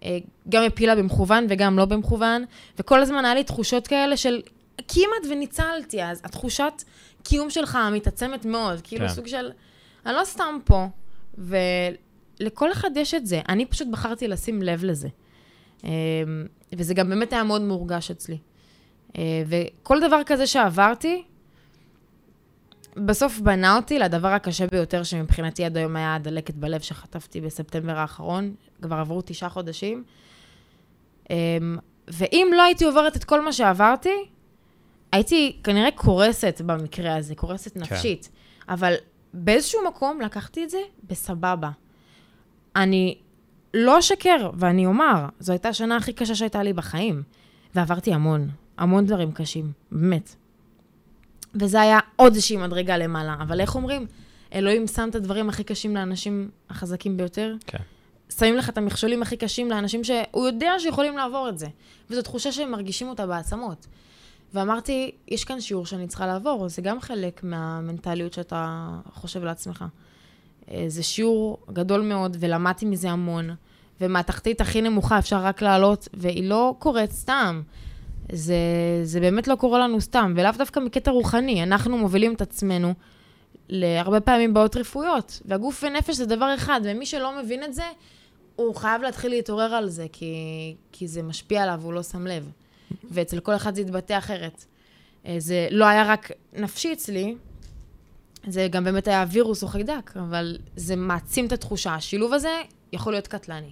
[0.00, 0.04] Uh,
[0.48, 2.44] גם הפילה במכוון וגם לא במכוון,
[2.78, 4.40] וכל הזמן היה לי תחושות כאלה של
[4.88, 6.72] כמעט וניצלתי, אז התחושת
[7.22, 9.14] קיום שלך מתעצמת מאוד, כאילו כן.
[9.14, 9.50] סוג של,
[10.06, 10.86] אני לא סתם פה,
[11.38, 13.40] ולכל אחד יש את זה.
[13.48, 15.08] אני פשוט בחרתי לשים לב לזה.
[15.84, 15.90] אה,
[16.72, 18.38] וזה גם באמת היה מאוד מורגש אצלי.
[19.18, 21.22] אה, וכל דבר כזה שעברתי,
[22.96, 28.54] בסוף בנה אותי לדבר הקשה ביותר שמבחינתי עד היום היה הדלקת בלב שחטפתי בספטמבר האחרון,
[28.82, 30.04] כבר עברו תשעה חודשים.
[31.30, 34.14] אמ, ואם לא הייתי עוברת את כל מה שעברתי,
[35.12, 38.28] הייתי כנראה קורסת במקרה הזה, קורסת נפשית.
[38.68, 38.94] אבל
[39.34, 41.70] באיזשהו מקום לקחתי את זה בסבבה.
[42.76, 43.18] אני
[43.74, 47.22] לא אשקר, ואני אומר, זו הייתה השנה הכי קשה שהייתה לי בחיים.
[47.74, 50.34] ועברתי המון, המון דברים קשים, באמת.
[51.54, 53.36] וזה היה עוד איזושהי מדרגה למעלה.
[53.40, 54.06] אבל איך אומרים?
[54.54, 57.54] אלוהים שם את הדברים הכי קשים לאנשים החזקים ביותר.
[57.66, 57.78] כן.
[58.38, 61.66] שמים לך את המכשולים הכי קשים לאנשים שהוא יודע שיכולים לעבור את זה.
[62.10, 63.86] וזו תחושה שהם מרגישים אותה בעצמות.
[64.54, 69.84] ואמרתי, יש כאן שיעור שאני צריכה לעבור, זה גם חלק מהמנטליות שאתה חושב לעצמך.
[70.70, 73.50] אה, זה שיעור גדול מאוד, ולמדתי מזה המון.
[74.00, 77.62] ומהתחתית הכי נמוכה אפשר רק לעלות, והיא לא קורית סתם.
[78.32, 78.56] זה,
[79.02, 81.62] זה באמת לא קורה לנו סתם, ולאו דווקא מקטע רוחני.
[81.62, 82.94] אנחנו מובילים את עצמנו
[83.68, 87.82] להרבה פעמים בעיות רפואיות, והגוף ונפש זה דבר אחד, ומי שלא מבין את זה,
[88.56, 90.34] הוא חייב להתחיל להתעורר על זה, כי,
[90.92, 92.50] כי זה משפיע עליו, הוא לא שם לב.
[93.10, 94.64] ואצל כל אחד זה יתבטא אחרת.
[95.26, 97.34] אה, זה לא היה רק נפשי אצלי,
[98.46, 101.94] זה גם באמת היה וירוס או חיידק, אבל זה מעצים את התחושה.
[101.94, 103.70] השילוב הזה יכול להיות קטלני.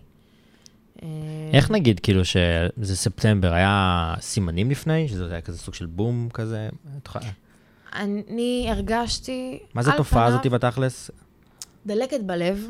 [1.02, 1.08] אה,
[1.52, 5.08] איך נגיד, כאילו, שזה ספטמבר, היה סימנים לפני?
[5.08, 6.68] שזה היה כזה סוג של בום כזה?
[7.92, 9.58] אני הרגשתי...
[9.74, 11.10] מה זה התופעה הזאת בתכלס?
[11.86, 12.66] דלקת בלב,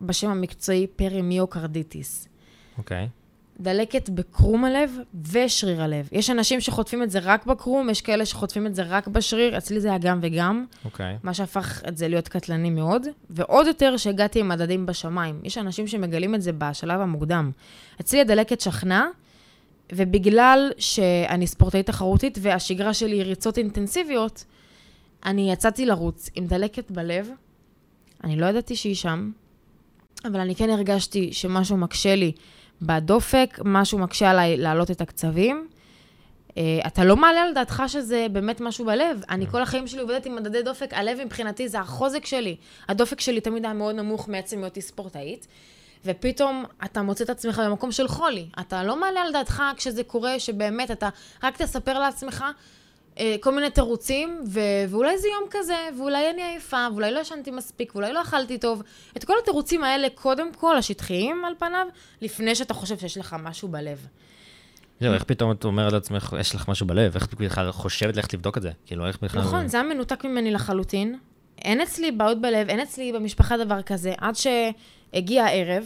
[0.00, 2.28] בשם המקצועי perimyocarditis.
[2.78, 3.08] אוקיי.
[3.60, 4.98] דלקת בקרום הלב
[5.32, 6.08] ושריר הלב.
[6.12, 9.80] יש אנשים שחוטפים את זה רק בקרום, יש כאלה שחוטפים את זה רק בשריר, אצלי
[9.80, 11.16] זה היה גם וגם, אוקיי.
[11.22, 15.40] מה שהפך את זה להיות קטלני מאוד, ועוד יותר שהגעתי עם מדדים בשמיים.
[15.44, 17.50] יש אנשים שמגלים את זה בשלב המוקדם.
[18.00, 19.08] אצלי הדלקת שכנה,
[19.92, 24.44] ובגלל שאני ספורטאית תחרותית והשגרה שלי היא ריצות אינטנסיביות,
[25.24, 27.30] אני יצאתי לרוץ עם דלקת בלב,
[28.24, 29.30] אני לא ידעתי שהיא שם,
[30.24, 32.32] אבל אני כן הרגשתי שמשהו מקשה לי
[32.82, 35.68] בדופק, משהו מקשה עליי להעלות את הקצבים.
[36.48, 36.52] Uh,
[36.86, 39.22] אתה לא מעלה על דעתך שזה באמת משהו בלב.
[39.30, 42.56] אני כל החיים שלי עובדת עם מדדי דופק, הלב מבחינתי זה החוזק שלי.
[42.88, 45.46] הדופק שלי תמיד היה מאוד נמוך מעצם היותי ספורטאית,
[46.04, 48.46] ופתאום אתה מוצא את עצמך במקום של חולי.
[48.60, 51.08] אתה לא מעלה על דעתך כשזה קורה, שבאמת אתה
[51.42, 52.44] רק תספר לעצמך
[53.40, 57.94] כל מיני תירוצים, ו- ואולי זה יום כזה, ואולי אני עייפה, ואולי לא ישנתי מספיק,
[57.94, 58.82] ואולי לא אכלתי טוב.
[59.16, 61.86] את כל התירוצים האלה, קודם כל, השטחיים על פניו,
[62.20, 64.06] לפני שאתה חושב שיש לך משהו בלב.
[65.00, 67.14] זהו, איך פתאום את אומרת לעצמך, יש לך משהו בלב?
[67.14, 68.70] איך בכלל חושבת ללכת לבדוק את זה?
[68.86, 69.40] כאילו, איך בכלל...
[69.40, 71.18] נכון, זה היה מנותק ממני לחלוטין.
[71.58, 75.84] אין אצלי בעיות בלב, אין אצלי במשפחה דבר כזה, עד שהגיע הערב,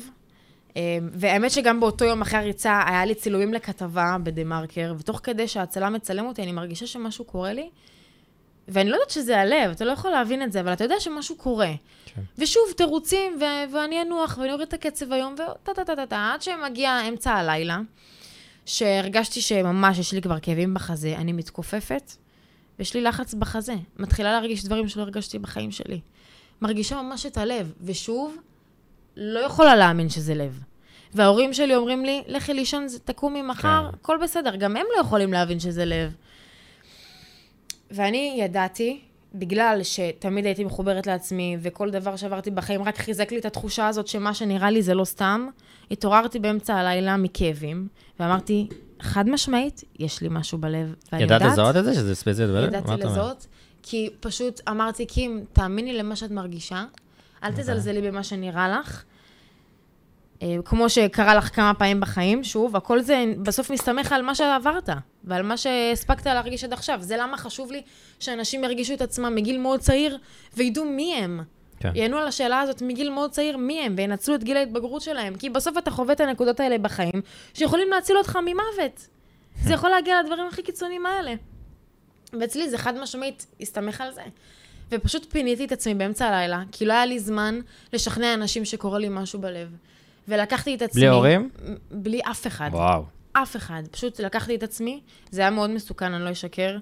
[1.13, 6.27] והאמת שגם באותו יום אחרי הריצה, היה לי צילומים לכתבה בדה-מרקר, ותוך כדי שהצלם מצלם
[6.27, 7.71] אותי, אני מרגישה שמשהו קורה לי,
[8.69, 11.37] ואני לא יודעת שזה הלב, אתה לא יכול להבין את זה, אבל אתה יודע שמשהו
[11.37, 11.73] קורה.
[12.07, 12.23] כן.
[12.39, 17.81] ושוב, תירוצים, ו- ואני אנוח, ואני אוריד את הקצב היום, וטה-טה-טה-טה, עד שמגיע אמצע הלילה,
[18.67, 22.13] שהרגשתי שממש יש לי כבר כאבים בחזה, אני מתכופפת,
[22.79, 23.75] ויש לי לחץ בחזה.
[23.99, 26.01] מתחילה להרגיש דברים שלא הרגשתי בחיים שלי.
[26.63, 28.37] מרגישה ממש את הלב, ושוב,
[29.17, 30.61] לא יכולה להאמין שזה לב.
[31.15, 33.97] וההורים שלי אומרים לי, לכי לישון, תקומי מחר, כן.
[34.01, 34.57] הכל בסדר.
[34.57, 36.15] גם הם לא יכולים להבין שזה לב.
[37.91, 39.01] ואני ידעתי,
[39.35, 44.07] בגלל שתמיד הייתי מחוברת לעצמי, וכל דבר שעברתי בחיים רק חיזק לי את התחושה הזאת
[44.07, 45.49] שמה שנראה לי זה לא סתם,
[45.91, 47.89] התעוררתי באמצע הלילה מכאבים,
[48.21, 48.69] ואמרתי,
[49.01, 50.95] חד משמעית, יש לי משהו בלב.
[51.19, 51.95] ידעת לזהות את זה?
[51.95, 52.69] שזה ספציפית בלב?
[52.69, 53.47] ידעתי לזהות,
[53.83, 56.85] כי פשוט אמרתי, קים, תאמיני למה שאת מרגישה,
[57.45, 57.53] אל.
[57.53, 59.05] תזלזלי במה שנראה לך.
[60.43, 64.89] אה, כמו שקרה לך כמה פעמים בחיים, שוב, הכל זה בסוף מסתמך על מה שעברת,
[65.25, 66.99] ועל מה שהספקת להרגיש עד עכשיו.
[67.03, 67.83] זה למה חשוב לי
[68.21, 70.19] שאנשים ירגישו את עצמם מגיל מאוד צעיר,
[70.57, 71.41] וידעו מי הם.
[71.81, 71.93] כן.
[71.95, 75.35] יענו על השאלה הזאת מגיל מאוד צעיר, מי הם, וינצלו את גיל ההתבגרות שלהם.
[75.37, 77.23] כי בסוף אתה חווה את הנקודות האלה בחיים,
[77.55, 79.09] שיכולים להציל אותך ממוות.
[79.63, 81.35] זה יכול להגיע לדברים הכי קיצוניים האלה.
[82.41, 84.23] ואצלי זה חד משמעית הסתמך על זה.
[84.93, 87.61] ופשוט פיניתי את עצמי באמצע הלילה, כי לא היה לי זמן
[87.93, 89.69] לשכנע אנשים שקורה לי משהו בלב.
[90.29, 91.01] ולקחתי את עצמי...
[91.01, 91.51] בלי הורים?
[91.91, 92.71] בלי אף אחד.
[92.73, 93.05] וואו.
[93.33, 93.83] אף אחד.
[93.91, 96.79] פשוט לקחתי את עצמי, זה היה מאוד מסוכן, אני לא אשקר.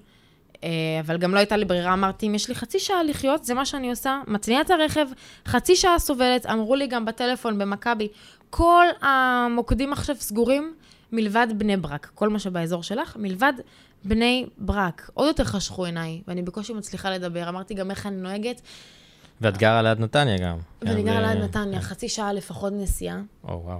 [0.63, 3.53] אה, אבל גם לא הייתה לי ברירה, אמרתי, אם יש לי חצי שעה לחיות, זה
[3.53, 4.21] מה שאני עושה.
[4.27, 5.07] מצניעה את הרכב,
[5.45, 8.07] חצי שעה סובלת, אמרו לי גם בטלפון, במכבי,
[8.49, 10.73] כל המוקדים עכשיו סגורים,
[11.11, 13.53] מלבד בני ברק, כל מה שבאזור שלך, מלבד
[14.05, 15.09] בני ברק.
[15.13, 17.49] עוד יותר חשכו עיניי, ואני בקושי מצליחה לדבר.
[17.49, 18.61] אמרתי גם איך אני נוהגת.
[19.41, 20.57] ואת גרה ליד נתניה גם.
[20.81, 21.85] ואני גרה ליד נתניה, כן.
[21.85, 23.21] חצי שעה לפחות נסיעה.
[23.43, 23.79] או, וואו.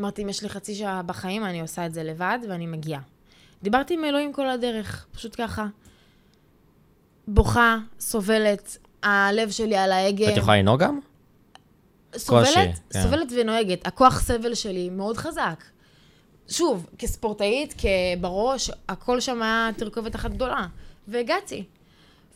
[0.00, 3.00] אמרתי, אם יש לי חצי שעה בחיים, אני עושה את זה לבד, ואני מגיעה.
[3.62, 5.66] דיברתי עם אלוהים כל הדרך, פשוט ככה.
[7.28, 10.32] בוכה, סובלת, הלב שלי על ההגה.
[10.32, 10.98] את יכולה לנהוג גם?
[12.16, 13.02] סובלת, קושי, כן.
[13.02, 13.86] סובלת ונוהגת.
[13.86, 15.64] הכוח סבל שלי מאוד חזק.
[16.50, 20.66] שוב, כספורטאית, כבראש, הכל שם היה תרכובת אחת גדולה.
[21.08, 21.64] והגעתי.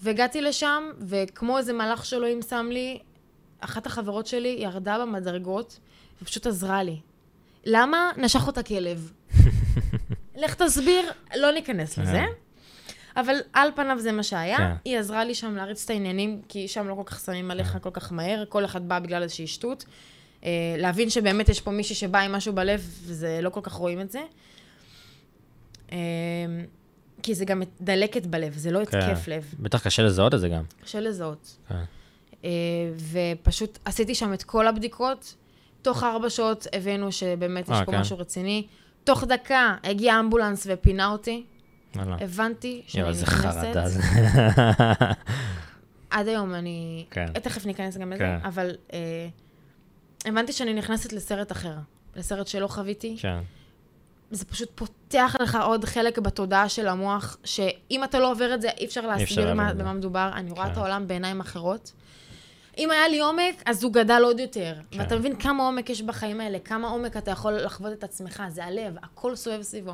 [0.03, 2.99] והגעתי לשם, וכמו איזה מלאך שאלוהים שם לי,
[3.61, 5.79] אחת החברות שלי ירדה במדרגות,
[6.23, 7.01] ופשוט עזרה לי.
[7.65, 8.11] למה?
[8.17, 9.13] נשך אותה כלב.
[10.43, 12.13] לך תסביר, לא ניכנס לזה.
[12.13, 12.29] כן.
[13.17, 14.57] אבל על פניו זה מה שהיה.
[14.57, 14.75] כן.
[14.85, 17.79] היא עזרה לי שם להריץ את העניינים, כי שם לא כל כך שמים עליך כן.
[17.79, 19.85] כל כך מהר, כל אחד בא בגלל איזושהי שטות.
[20.45, 24.01] אה, להבין שבאמת יש פה מישהי שבא עם משהו בלב, וזה לא כל כך רואים
[24.01, 24.21] את זה.
[25.93, 25.99] אה,
[27.23, 28.99] כי זה גם דלקת בלב, זה לא כן.
[28.99, 29.55] התקף לב.
[29.61, 30.63] בטח קשה לזהות את זה גם.
[30.83, 31.57] קשה לזהות.
[31.69, 31.75] כן.
[32.45, 32.51] אה,
[33.13, 35.35] ופשוט עשיתי שם את כל הבדיקות.
[35.83, 38.01] תוך ארבע שעות הבאנו שבאמת יש פה כן.
[38.01, 38.67] משהו רציני.
[39.05, 41.45] תוך דקה הגיע אמבולנס ופינה אותי.
[41.95, 43.03] הבנתי שאני נכנסת.
[43.03, 44.01] יואו, איזה חרדה זה.
[46.11, 47.05] עד היום אני...
[47.11, 47.27] כן.
[47.33, 48.39] תכף ניכנס גם לזה, כן.
[48.45, 48.99] אבל אה,
[50.25, 51.75] הבנתי שאני נכנסת לסרט אחר.
[52.17, 53.17] לסרט שלא חוויתי.
[53.21, 53.39] כן.
[54.31, 58.69] זה פשוט פותח לך עוד חלק בתודעה של המוח, שאם אתה לא עובר את זה,
[58.69, 60.31] אי אפשר להסביר מה, במה מדובר.
[60.35, 60.73] אני רואה כן.
[60.73, 61.93] את העולם בעיניים אחרות.
[62.79, 64.75] אם היה לי עומק, אז הוא גדל עוד יותר.
[64.91, 65.01] כן.
[65.01, 68.65] ואתה מבין כמה עומק יש בחיים האלה, כמה עומק אתה יכול לחוות את עצמך, זה
[68.65, 69.93] הלב, הכל סובב סביבו.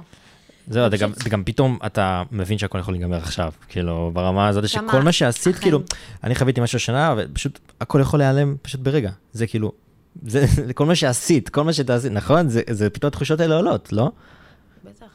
[0.69, 1.01] זהו, פשוט...
[1.01, 5.55] גם, גם פתאום אתה מבין שהכל יכול להיגמר עכשיו, כאילו, ברמה הזאת שכל מה שעשית,
[5.55, 5.63] אכן.
[5.63, 5.81] כאילו,
[6.25, 9.11] אני חוויתי משהו השנה, ופשוט הכל יכול להיעלם פשוט ברגע.
[9.33, 9.73] זה כאילו,
[10.27, 12.49] זה, זה כל מה שעשית, כל מה שתעשית, נכון?
[12.49, 14.11] זה, זה פתאום התחושות האלה עולות, לא?
[14.85, 15.07] בטח.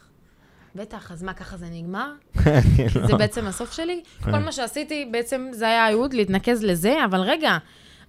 [0.76, 2.12] בטח, אז מה, ככה זה נגמר?
[3.08, 4.04] זה בעצם הסוף שלי?
[4.24, 7.58] כל מה שעשיתי, בעצם זה היה הייעוד להתנקז לזה, אבל רגע,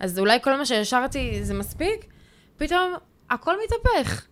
[0.01, 2.07] אז אולי כל מה שהשארתי זה מספיק?
[2.57, 2.94] פתאום
[3.31, 4.27] הכל מתהפך.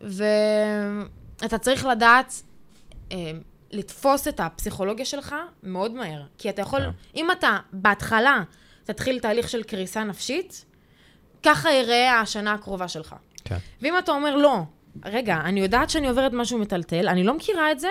[0.00, 2.42] ואתה צריך לדעת
[3.12, 3.32] אה,
[3.70, 6.22] לתפוס את הפסיכולוגיה שלך מאוד מהר.
[6.38, 6.90] כי אתה יכול, כן.
[7.16, 8.42] אם אתה בהתחלה
[8.84, 10.64] תתחיל תהליך של קריסה נפשית,
[11.42, 13.14] ככה יראה השנה הקרובה שלך.
[13.44, 13.56] כן.
[13.82, 14.58] ואם אתה אומר, לא,
[15.04, 17.88] רגע, אני יודעת שאני עוברת משהו מטלטל, אני לא מכירה את זה,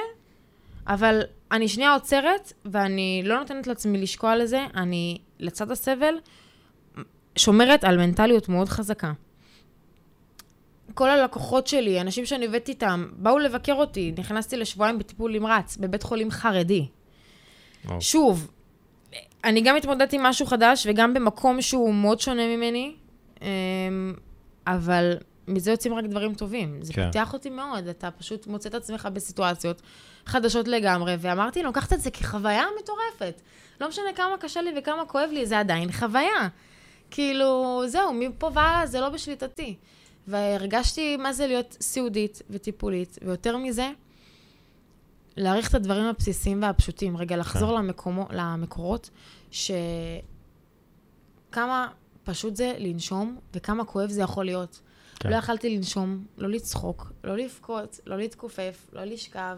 [0.88, 6.14] אבל אני שנייה עוצרת, ואני לא נותנת לעצמי לשקוע לזה, אני, לצד הסבל,
[7.36, 9.12] שומרת על מנטליות מאוד חזקה.
[10.94, 16.04] כל הלקוחות שלי, אנשים שאני עובדת איתם, באו לבקר אותי, נכנסתי לשבועיים בטיפול נמרץ, בבית
[16.04, 16.88] חולים חרדי.
[17.90, 18.02] או.
[18.02, 18.52] שוב,
[19.44, 22.96] אני גם מתמודדת עם משהו חדש, וגם במקום שהוא מאוד שונה ממני,
[24.68, 26.78] אבל מזה יוצאים רק דברים טובים.
[26.82, 27.06] זה כן.
[27.06, 29.82] פיתח אותי מאוד, אתה פשוט מוצא את עצמך בסיטואציות
[30.26, 33.42] חדשות לגמרי, ואמרתי, אני לוקחת את זה כחוויה מטורפת.
[33.82, 36.48] לא משנה כמה קשה לי וכמה כואב לי, זה עדיין חוויה.
[37.12, 39.76] כאילו, זהו, מפה והלאה זה לא בשליטתי.
[40.28, 43.92] והרגשתי מה זה להיות סיעודית וטיפולית, ויותר מזה,
[45.38, 47.18] להעריך את הדברים הבסיסיים והפשוטים.
[47.18, 49.10] רגע, לחזור למקומו, למקורות,
[51.52, 51.88] שכמה
[52.24, 54.80] פשוט זה לנשום, וכמה כואב זה יכול להיות.
[55.20, 55.30] כן.
[55.30, 59.58] לא יכלתי לנשום, לא לצחוק, לא לבכות, לא להתכופף, לא לשכב,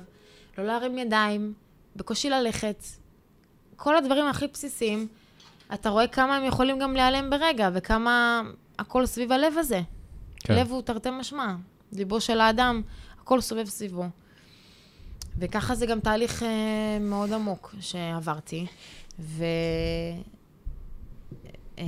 [0.57, 1.53] לא להרים ידיים,
[1.95, 2.83] בקושי ללכת.
[3.75, 5.07] כל הדברים הכי בסיסיים,
[5.73, 8.41] אתה רואה כמה הם יכולים גם להיעלם ברגע, וכמה
[8.79, 9.81] הכל סביב הלב הזה.
[10.39, 10.55] כן.
[10.55, 11.55] לב הוא תרתי משמע,
[11.91, 12.81] ליבו של האדם,
[13.21, 14.05] הכל סובב סביבו.
[15.37, 18.65] וככה זה גם תהליך אה, מאוד עמוק שעברתי,
[19.19, 19.45] ו...
[21.79, 21.83] אה.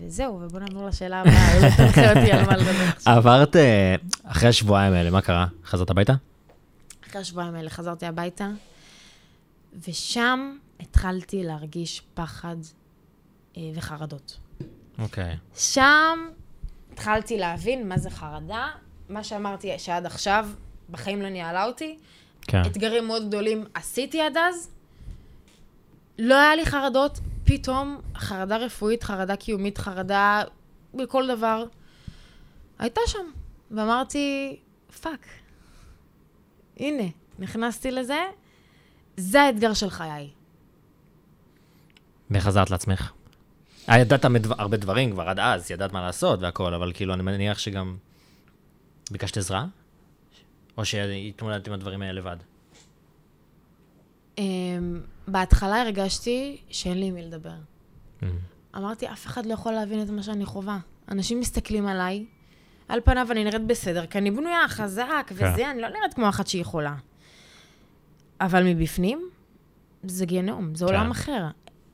[0.00, 3.12] וזהו, ובוא נעבור לשאלה הבאה, תנחה אותי על מה לדבר עכשיו.
[3.12, 5.46] עברת, אה, אחרי השבועיים האלה, מה קרה?
[5.64, 6.12] חזרת הביתה?
[7.08, 8.48] אחרי השבועיים האלה חזרתי הביתה,
[9.88, 12.56] ושם התחלתי להרגיש פחד
[13.56, 14.38] אה, וחרדות.
[14.98, 15.36] אוקיי.
[15.56, 16.28] שם
[16.92, 18.68] התחלתי להבין מה זה חרדה,
[19.08, 20.48] מה שאמרתי שעד עכשיו
[20.90, 21.98] בחיים לא ניהלה אותי.
[22.42, 22.62] כן.
[22.66, 24.70] אתגרים מאוד גדולים עשיתי עד אז.
[26.18, 30.42] לא היה לי חרדות, פתאום חרדה רפואית, חרדה קיומית, חרדה
[30.94, 31.64] בכל דבר.
[32.78, 33.30] הייתה שם,
[33.70, 34.56] ואמרתי,
[35.00, 35.26] fuck,
[36.76, 37.02] הנה,
[37.38, 38.20] נכנסתי לזה,
[39.16, 40.30] זה האתגר של חיי.
[42.30, 43.12] וחזרת לעצמך.
[43.88, 44.24] אה, ידעת
[44.58, 47.96] הרבה דברים כבר עד אז, ידעת מה לעשות והכל, אבל כאילו, אני מניח שגם
[49.10, 49.66] ביקשת עזרה?
[50.76, 52.36] או שהתמודדת עם הדברים האלה לבד?
[54.40, 54.42] Um,
[55.28, 57.54] בהתחלה הרגשתי שאין לי עם מי לדבר.
[58.76, 60.78] אמרתי, אף אחד לא יכול להבין את מה שאני חווה.
[61.08, 62.26] אנשים מסתכלים עליי,
[62.88, 65.34] על פניו אני נראית בסדר, כי אני בנויה חזק כן.
[65.34, 66.94] וזה, אני לא נראית כמו אחת שהיא חולה.
[68.40, 69.30] אבל מבפנים,
[70.02, 70.94] זה גיהנום, זה כן.
[70.94, 71.46] עולם אחר.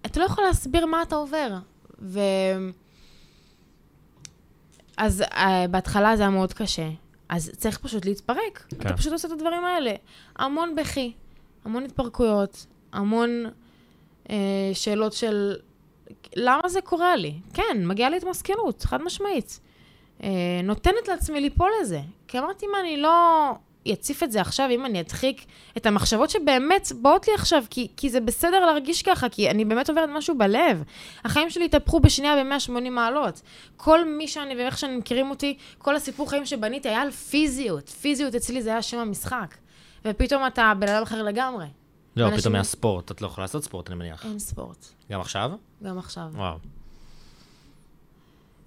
[0.06, 1.58] אתה לא יכול להסביר מה אתה עובר.
[1.98, 2.20] ו...
[4.96, 5.36] אז uh,
[5.70, 6.90] בהתחלה זה היה מאוד קשה.
[7.28, 8.66] אז צריך פשוט להתפרק.
[8.68, 8.76] כן.
[8.80, 9.94] אתה פשוט עושה את הדברים האלה.
[10.36, 11.12] המון בכי,
[11.66, 13.44] המון התפרקויות, המון
[14.30, 15.54] אה, שאלות של
[16.36, 17.34] למה זה קורה לי?
[17.54, 19.60] כן, מגיעה לי התמסכנות, חד משמעית.
[20.22, 20.28] אה,
[20.64, 22.00] נותנת לעצמי ליפול לזה.
[22.28, 23.50] כי אמרתי, מה, אני לא
[23.92, 25.44] אציף את זה עכשיו, אם אני אדחיק
[25.76, 29.88] את המחשבות שבאמת באות לי עכשיו, כי, כי זה בסדר להרגיש ככה, כי אני באמת
[29.88, 30.82] עוברת משהו בלב.
[31.24, 33.40] החיים שלי התהפכו בשנייה ב-180 מעלות.
[33.76, 37.88] כל מי שאני ואיך שאני מכירים אותי, כל הסיפור חיים שבניתי היה על פיזיות.
[37.88, 39.54] פיזיות אצלי זה היה שם המשחק.
[40.08, 41.66] ופתאום אתה בן אדם אחר לגמרי.
[42.16, 44.24] לא, אנשים- פתאום מהספורט, את לא יכולה לעשות ספורט, אני מניח.
[44.26, 45.50] אין ספורט, גם עכשיו?
[45.82, 46.28] גם עכשיו.
[46.34, 46.56] וואו.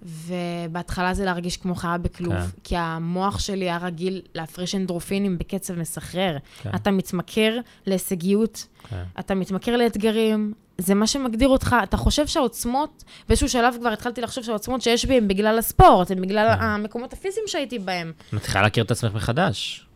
[0.02, 2.46] ובהתחלה זה להרגיש כמו חיה בכלוב, כן.
[2.64, 6.36] כי המוח שלי היה רגיל להפריש אנדרופינים בקצב מסחרר.
[6.62, 6.70] כן.
[6.74, 9.04] אתה מתמכר להישגיות, כן.
[9.18, 11.76] אתה מתמכר לאתגרים, זה מה שמגדיר אותך.
[11.82, 16.20] אתה חושב שהעוצמות, באיזשהו שלב כבר התחלתי לחשוב שהעוצמות שיש בי הן בגלל הספורט, הן
[16.20, 16.62] בגלל כן.
[16.62, 18.12] המקומות הפיזיים שהייתי בהם.
[18.32, 19.86] מתחילה להכיר את עצמך מחדש.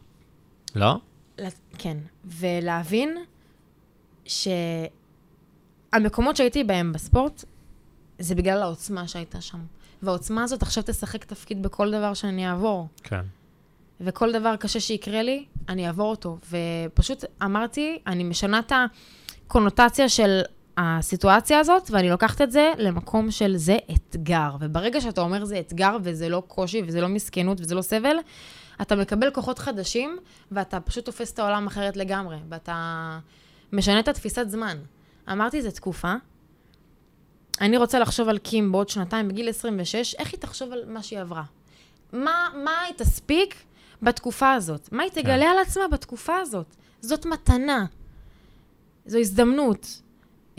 [0.75, 0.97] לא?
[1.79, 3.25] כן, ולהבין
[5.93, 7.45] שהמקומות שהייתי בהם בספורט,
[8.19, 9.59] זה בגלל העוצמה שהייתה שם.
[10.03, 12.89] והעוצמה הזאת עכשיו תשחק תפקיד בכל דבר שאני אעבור.
[13.03, 13.21] כן.
[14.01, 16.39] וכל דבר קשה שיקרה לי, אני אעבור אותו.
[16.51, 18.73] ופשוט אמרתי, אני משנה את
[19.47, 20.41] הקונוטציה של
[20.77, 24.57] הסיטואציה הזאת, ואני לוקחת את זה למקום של זה אתגר.
[24.61, 28.17] וברגע שאתה אומר זה אתגר, וזה לא קושי, וזה לא מסכנות, וזה לא סבל,
[28.83, 30.19] אתה מקבל כוחות חדשים,
[30.53, 33.19] ואתה פשוט תופס את העולם אחרת לגמרי, ואתה
[33.73, 34.79] משנה את התפיסת זמן.
[35.33, 36.15] אמרתי, זו תקופה.
[37.61, 41.21] אני רוצה לחשוב על קים בעוד שנתיים, בגיל 26, איך היא תחשוב על מה שהיא
[41.21, 41.43] עברה?
[42.13, 43.55] מה, מה היא תספיק
[44.03, 44.89] בתקופה הזאת?
[44.93, 46.77] מה היא תגלה על עצמה בתקופה הזאת?
[47.01, 47.87] זאת מתנה.
[49.07, 50.01] זו הזדמנות.
[50.57, 50.59] Um,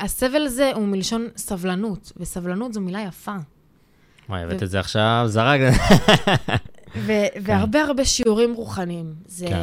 [0.00, 3.36] הסבל הזה הוא מלשון סבלנות, וסבלנות זו מילה יפה.
[4.28, 5.60] וואי, הבאת את זה עכשיו, זרק.
[6.96, 7.12] ו-
[7.44, 9.14] והרבה הרבה שיעורים רוחניים.
[9.26, 9.62] זה כן.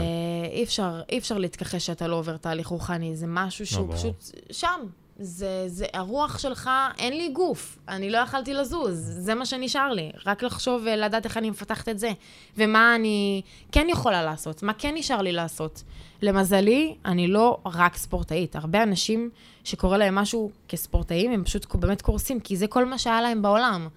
[0.51, 3.97] אי אפשר, אי אפשר להתכחש שאתה לא עובר תהליך רוחני, זה משהו שהוא ברור.
[3.97, 4.80] פשוט שם.
[5.19, 10.12] זה, זה, הרוח שלך, אין לי גוף, אני לא יכלתי לזוז, זה מה שנשאר לי.
[10.25, 12.11] רק לחשוב ולדעת איך אני מפתחת את זה,
[12.57, 13.41] ומה אני
[13.72, 15.84] כן יכולה לעשות, מה כן נשאר לי לעשות.
[16.22, 18.55] למזלי, אני לא רק ספורטאית.
[18.55, 19.30] הרבה אנשים
[19.63, 23.88] שקורה להם משהו כספורטאים, הם פשוט באמת קורסים, כי זה כל מה שהיה להם בעולם.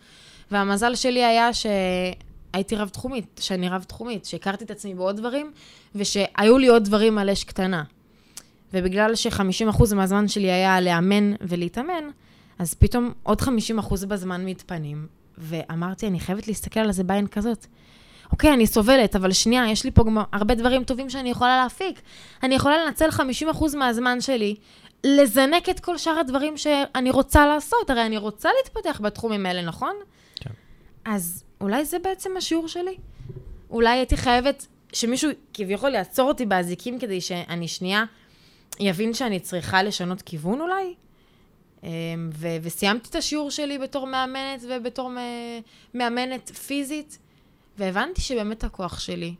[0.50, 5.52] והמזל שלי היה שהייתי רב-תחומית, שאני רב-תחומית, שהכרתי את עצמי בעוד דברים,
[5.94, 7.82] ושהיו לי עוד דברים על אש קטנה.
[8.74, 12.04] ובגלל ש-50% מהזמן שלי היה לאמן ולהתאמן,
[12.58, 13.46] אז פתאום עוד 50%
[14.08, 15.06] בזמן מתפנים,
[15.38, 17.66] ואמרתי, אני חייבת להסתכל על זה בעין כזאת.
[18.32, 22.00] אוקיי, אני סובלת, אבל שנייה, יש לי פה גם הרבה דברים טובים שאני יכולה להפיק.
[22.42, 24.54] אני יכולה לנצל 50% מהזמן שלי,
[25.04, 27.90] לזנק את כל שאר הדברים שאני רוצה לעשות.
[27.90, 29.94] הרי אני רוצה להתפתח בתחומים האלה, נכון?
[31.08, 32.96] אז אולי זה בעצם השיעור שלי.
[33.70, 38.04] אולי הייתי חייבת שמישהו כביכול יעצור אותי באזיקים כדי שאני שנייה
[38.80, 40.94] יבין שאני צריכה לשנות כיוון אולי?
[41.82, 41.88] אמ,
[42.34, 45.10] ו- וסיימתי את השיעור שלי בתור מאמנת ובתור
[45.94, 47.18] מאמנת פיזית,
[47.78, 49.34] והבנתי שבאמת הכוח שלי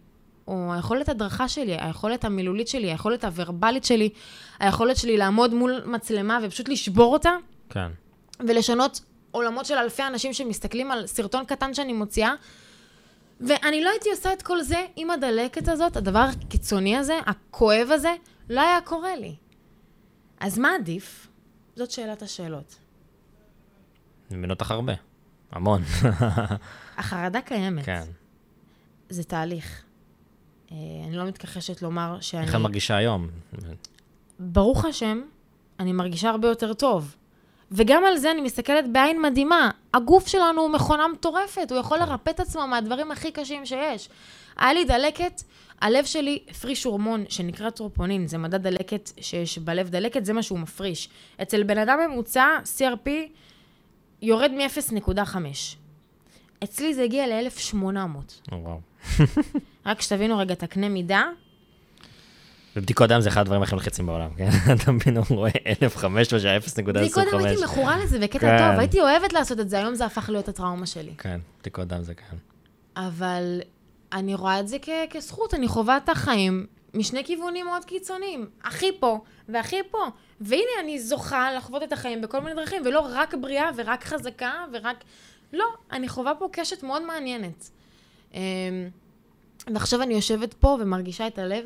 [0.45, 4.09] הוא היכולת הדרכה שלי, היכולת המילולית שלי, היכולת הוורבלית שלי,
[4.59, 7.33] היכולת שלי לעמוד מול מצלמה ופשוט לשבור אותה.
[7.71, 7.89] כן.
[8.41, 9.01] ולשנות
[9.39, 12.34] עולמות של אלפי אנשים שמסתכלים על סרטון קטן שאני מוציאה.
[13.41, 18.14] ואני לא הייתי עושה את כל זה עם הדלקת הזאת, הדבר הקיצוני הזה, הכואב הזה,
[18.51, 19.36] לא היה קורה לי.
[20.41, 21.28] אז מה עדיף?
[21.76, 22.78] זאת שאלת השאלות.
[24.30, 24.93] אני מבין אותך הרבה.
[25.53, 25.82] המון.
[26.99, 27.84] החרדה קיימת.
[27.84, 28.05] כן.
[29.09, 29.82] זה תהליך.
[30.72, 30.76] אה,
[31.07, 32.43] אני לא מתכחשת לומר שאני...
[32.43, 33.28] איך את מרגישה היום?
[34.39, 35.20] ברוך השם,
[35.80, 37.16] אני מרגישה הרבה יותר טוב.
[37.73, 39.71] וגם על זה אני מסתכלת בעין מדהימה.
[39.95, 44.09] הגוף שלנו הוא מכונה מטורפת, הוא יכול לרפא את עצמו מהדברים הכי קשים שיש.
[44.57, 45.43] היה לי דלקת,
[45.81, 50.59] הלב שלי הפריש הורמון שנקרא טרופונין, זה מדד דלקת שיש בלב דלקת, זה מה שהוא
[50.59, 51.09] מפריש.
[51.43, 52.47] אצל בן אדם ממוצע,
[52.79, 53.11] CRP
[54.23, 55.37] יורד מ-0.5.
[56.64, 57.77] אצלי זה הגיע ל-1800.
[58.53, 58.81] וואו.
[59.87, 61.25] רק שתבינו רגע את הקנה מידה,
[62.79, 64.49] ובדיקות דם זה אחד הדברים הכי מלחיצים בעולם, כן?
[64.83, 66.83] אתה מבין, הוא רואה 1,500 שהיה 0.25.
[66.83, 68.59] בדיקות דם הייתי מכורה לזה בקטע כן.
[68.70, 71.12] טוב, הייתי אוהבת לעשות את זה, היום זה הפך להיות הטראומה שלי.
[71.18, 72.37] כן, בדיקות דם זה כן.
[72.97, 73.61] אבל
[74.12, 78.47] אני רואה את זה כ- כזכות, אני חווה את החיים משני כיוונים מאוד קיצוניים.
[78.64, 79.18] הכי פה
[79.49, 79.99] והכי פה.
[80.41, 85.05] והנה, אני זוכה לחוות את החיים בכל מיני דרכים, ולא רק בריאה ורק חזקה ורק...
[85.53, 87.70] לא, אני חווה פה קשת מאוד מעניינת.
[88.35, 88.41] אמ,
[89.74, 91.64] ועכשיו אני יושבת פה ומרגישה את הלב,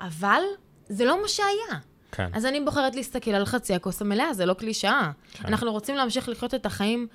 [0.00, 0.42] אבל
[0.88, 1.80] זה לא מה שהיה.
[2.12, 2.28] כן.
[2.32, 5.10] אז אני בוחרת להסתכל על חצי הכוס המלאה, זה לא קלישאה.
[5.32, 5.48] כן.
[5.48, 7.06] אנחנו רוצים להמשיך לחיות את החיים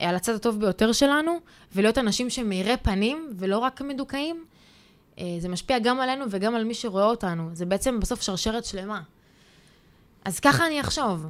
[0.00, 1.40] אה, על הצד הטוב ביותר שלנו,
[1.74, 4.44] ולהיות אנשים שמאירי פנים ולא רק מדוכאים.
[5.18, 7.50] אה, זה משפיע גם עלינו וגם על מי שרואה אותנו.
[7.52, 9.00] זה בעצם בסוף שרשרת שלמה.
[10.24, 11.26] אז ככה אני אחשוב.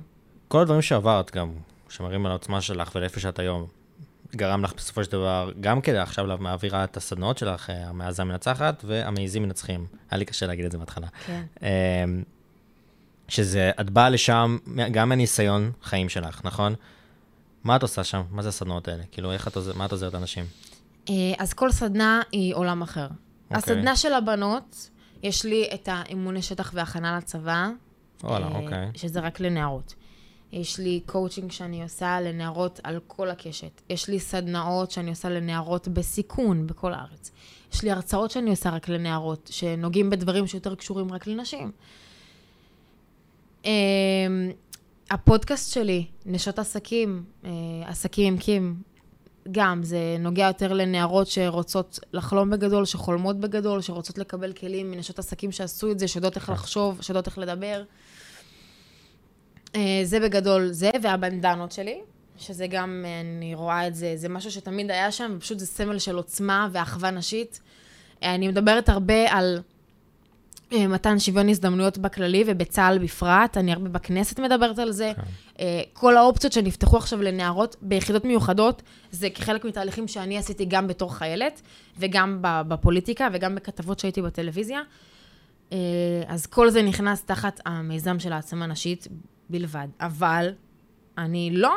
[0.48, 1.52] כל הדברים שעברת גם,
[1.88, 3.66] שמראים על העוצמה שלך ולאיפה שאת היום,
[4.36, 8.84] גרם לך בסופו של דבר, גם כדי עכשיו מעבירה את הסדנאות שלך, אה, המעזה מנצחת
[8.86, 9.86] והמעיזים מנצחים.
[10.10, 11.06] היה לי קשה להגיד את זה בהתחלה.
[11.26, 11.42] כן.
[11.62, 12.22] אמ,
[13.28, 14.58] שזה, את באה לשם
[14.90, 16.74] גם מהניסיון חיים שלך, נכון?
[17.64, 18.22] מה את עושה שם?
[18.30, 19.02] מה זה הסדנאות האלה?
[19.10, 20.44] כאילו, איך את עוזרת, מה את עוזרת לאנשים?
[21.10, 23.06] אה, אז כל סדנה היא עולם אחר.
[23.06, 23.58] אוקיי.
[23.58, 24.90] הסדנה של הבנות,
[25.22, 27.68] יש לי את האימוני שטח והכנה לצבא.
[28.24, 28.90] וואלה, אה, אוקיי.
[28.94, 29.94] שזה רק לנערות.
[30.52, 33.80] יש לי קואוצ'ינג שאני עושה לנערות על כל הקשת.
[33.90, 37.30] יש לי סדנאות שאני עושה לנערות בסיכון בכל הארץ.
[37.72, 41.70] יש לי הרצאות שאני עושה רק לנערות, שנוגעים בדברים שיותר קשורים רק לנשים.
[43.64, 43.70] אמ,
[45.10, 47.50] הפודקאסט שלי, נשות עסקים, אה,
[47.86, 48.82] עסקים עם קים,
[49.52, 55.52] גם, זה נוגע יותר לנערות שרוצות לחלום בגדול, שחולמות בגדול, שרוצות לקבל כלים מנשות עסקים
[55.52, 57.82] שעשו את זה, שיודעות איך לחשוב, שיודעות איך לדבר.
[59.74, 62.00] אה, זה בגדול זה, והבנדנות שלי,
[62.38, 65.98] שזה גם, אה, אני רואה את זה, זה משהו שתמיד היה שם, ופשוט זה סמל
[65.98, 67.60] של עוצמה ואחווה נשית.
[68.22, 69.62] אה, אני מדברת הרבה על
[70.72, 75.12] מתן שוויון הזדמנויות בכללי ובצה"ל בפרט, אני הרבה בכנסת מדברת על זה.
[75.16, 75.62] כן.
[75.92, 81.62] כל האופציות שנפתחו עכשיו לנערות ביחידות מיוחדות, זה כחלק מתהליכים שאני עשיתי גם בתור חיילת,
[81.98, 84.80] וגם בפוליטיקה, וגם בכתבות שהייתי בטלוויזיה.
[86.26, 89.08] אז כל זה נכנס תחת המיזם של העצמה נשית
[89.50, 89.88] בלבד.
[90.00, 90.52] אבל
[91.18, 91.74] אני לא,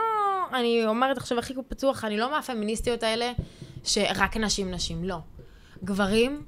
[0.53, 3.31] אני אומרת עכשיו הכי פתוח, אני לא מהפמיניסטיות האלה
[3.83, 5.17] שרק נשים נשים, לא.
[5.83, 6.43] גברים,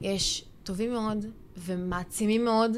[0.00, 1.26] יש טובים מאוד
[1.58, 2.76] ומעצימים מאוד,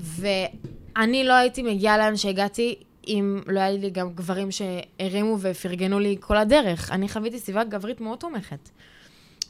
[0.00, 2.74] ואני לא הייתי מגיעה לאן שהגעתי
[3.06, 6.90] אם לא היה לי גם גברים שהרימו ופרגנו לי כל הדרך.
[6.90, 8.68] אני חוויתי סביבה גברית מאוד תומכת.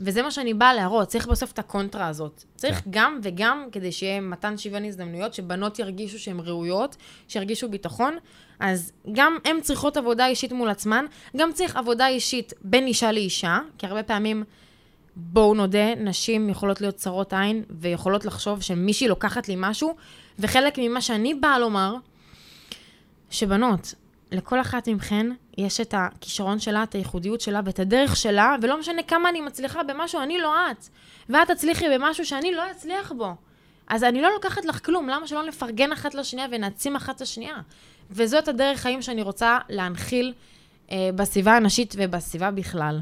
[0.01, 2.45] וזה מה שאני באה להראות, צריך בסוף את הקונטרה הזאת.
[2.57, 2.91] צריך כן.
[2.91, 6.97] גם וגם כדי שיהיה מתן שוויון הזדמנויות, שבנות ירגישו שהן ראויות,
[7.29, 8.17] שירגישו ביטחון.
[8.61, 11.05] אז גם הן צריכות עבודה אישית מול עצמן,
[11.37, 14.45] גם צריך עבודה אישית בין אישה לאישה, כי הרבה פעמים,
[15.17, 19.95] בואו נודה, נשים יכולות להיות צרות עין, ויכולות לחשוב שמישהי לוקחת לי משהו,
[20.39, 21.95] וחלק ממה שאני באה לומר,
[23.31, 23.95] שבנות,
[24.33, 25.27] לכל אחת מכן
[25.59, 29.83] יש את הכישרון שלה, את הייחודיות שלה ואת הדרך שלה, ולא משנה כמה אני מצליחה
[29.83, 30.89] במשהו, אני לא את.
[31.29, 33.35] ואת תצליחי במשהו שאני לא אצליח בו.
[33.89, 37.57] אז אני לא לוקחת לך כלום, למה שלא נפרגן אחת לשנייה ונעצים אחת את השנייה?
[38.11, 40.33] וזאת הדרך חיים שאני רוצה להנחיל
[40.91, 43.01] אה, בסביבה הנשית ובסביבה בכלל.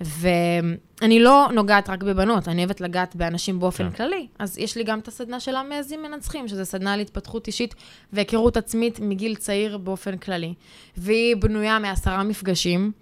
[0.00, 3.96] ואני לא נוגעת רק בבנות, אני אוהבת לגעת באנשים באופן כן.
[3.96, 4.26] כללי.
[4.38, 7.74] אז יש לי גם את הסדנה של המעזים מנצחים, שזו סדנה להתפתחות אישית
[8.12, 10.54] והיכרות עצמית מגיל צעיר באופן כללי.
[10.96, 12.92] והיא בנויה מעשרה מפגשים,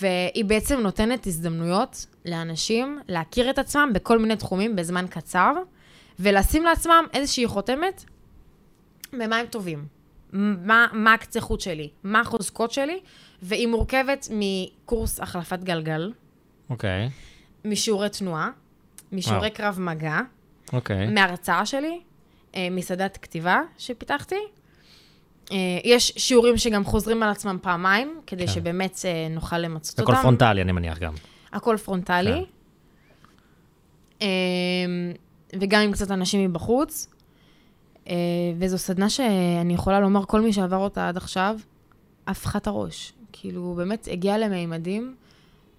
[0.00, 5.52] והיא בעצם נותנת הזדמנויות לאנשים להכיר את עצמם בכל מיני תחומים בזמן קצר,
[6.18, 8.04] ולשים לעצמם איזושהי חותמת
[9.12, 9.84] במה הם טובים.
[10.32, 13.00] מה, מה הקצה חוט שלי, מה החוזקות שלי,
[13.42, 16.12] והיא מורכבת מקורס החלפת גלגל,
[16.70, 17.08] אוקיי,
[17.64, 18.50] משיעורי תנועה,
[19.12, 19.54] משיעורי וואו.
[19.54, 20.20] קרב מגע,
[20.72, 21.06] אוקיי.
[21.06, 22.00] מהרצאה שלי,
[22.54, 24.34] אה, מסדנת כתיבה שפיתחתי.
[25.52, 28.52] אה, יש שיעורים שגם חוזרים על עצמם פעמיים, כדי כן.
[28.52, 30.12] שבאמת אה, נוכל למצות אותם.
[30.12, 31.14] הכל פרונטלי, אני מניח גם.
[31.52, 32.44] הכל פרונטלי.
[34.20, 34.26] כן.
[35.60, 37.08] וגם עם קצת אנשים מבחוץ.
[38.58, 41.56] וזו סדנה שאני יכולה לומר, כל מי שעבר אותה עד עכשיו,
[42.26, 43.12] הפכה את הראש.
[43.32, 45.14] כאילו, באמת הגיע למימדים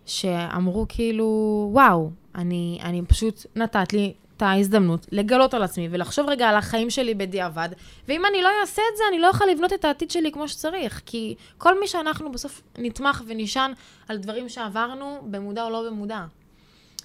[0.05, 6.49] שאמרו כאילו, וואו, אני, אני פשוט נתת לי את ההזדמנות לגלות על עצמי ולחשוב רגע
[6.49, 7.69] על החיים שלי בדיעבד,
[8.07, 11.01] ואם אני לא אעשה את זה, אני לא אוכל לבנות את העתיד שלי כמו שצריך,
[11.05, 13.71] כי כל מי שאנחנו בסוף נתמך ונשען
[14.07, 16.25] על דברים שעברנו, במודע או לא במודע.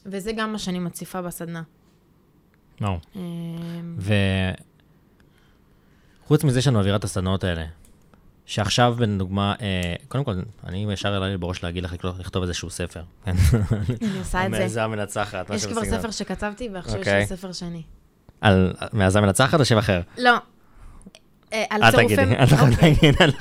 [0.07, 1.63] וזה גם מה שאני מציפה בסדנה.
[2.81, 2.97] לא.
[3.17, 3.99] אמ,
[6.25, 7.65] וחוץ מזה שאני מעבירה את הסדנאות האלה,
[8.47, 10.33] שעכשיו, לדוגמה, אה, קודם כל,
[10.67, 13.03] אני ישר עלה לי בראש להגיד לך לכתוב- איזשהו ספר.
[13.25, 13.31] כן?
[14.03, 14.59] אני עושה את זה.
[14.59, 15.51] מעזה המנצחת.
[15.51, 15.85] יש כבר.
[15.85, 17.21] ספר שכתבתי, ועכשיו יש אוקיי.
[17.21, 17.83] לי ספר שני.
[18.41, 20.01] על מעזה המנצחת או שם אחר?
[20.19, 20.37] לא.
[21.53, 22.17] אה, על אל צירופי...
[22.17, 22.95] תגידי, אל תוכל אוקיי.
[23.21, 23.33] על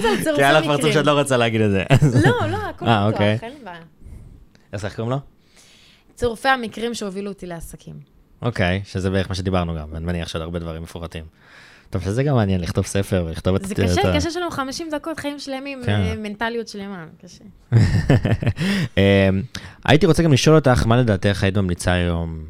[0.00, 0.92] צירופי כי היה לך פרצוף.
[0.92, 1.84] שאת לא רוצה להגיד את זה.
[2.24, 3.38] לא, לא, הכל אה, פתוח, אוקיי.
[3.42, 3.80] אין בעיה.
[4.72, 5.18] אז איך קוראים לו?
[6.14, 7.94] צירופי המקרים שהובילו אותי לעסקים.
[8.42, 11.24] אוקיי, שזה בערך מה שדיברנו גם, אני מניח שעוד הרבה דברים מפורטים.
[11.94, 13.64] טוב, שזה גם מעניין, לכתוב ספר ולכתוב את...
[13.64, 16.00] זה קשה, קשה שלנו 50 דקות, חיים שלמים, כן.
[16.00, 17.44] אה, מנטליות שלמה, קשה.
[18.96, 19.42] אמ,
[19.84, 22.44] הייתי רוצה גם לשאול אותך, מה לדעתך היית ממליצה היום?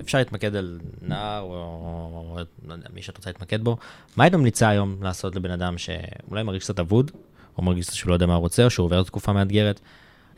[0.00, 2.38] אפשר להתמקד על נער, או
[2.68, 3.76] לא מי שאת רוצה להתמקד בו.
[4.16, 7.10] מה היית ממליצה היום לעשות לבן אדם שאולי מרגיש קצת אבוד,
[7.58, 9.80] או מרגיש שהוא לא יודע מה הוא רוצה, או שהוא עובר תקופה מאתגרת?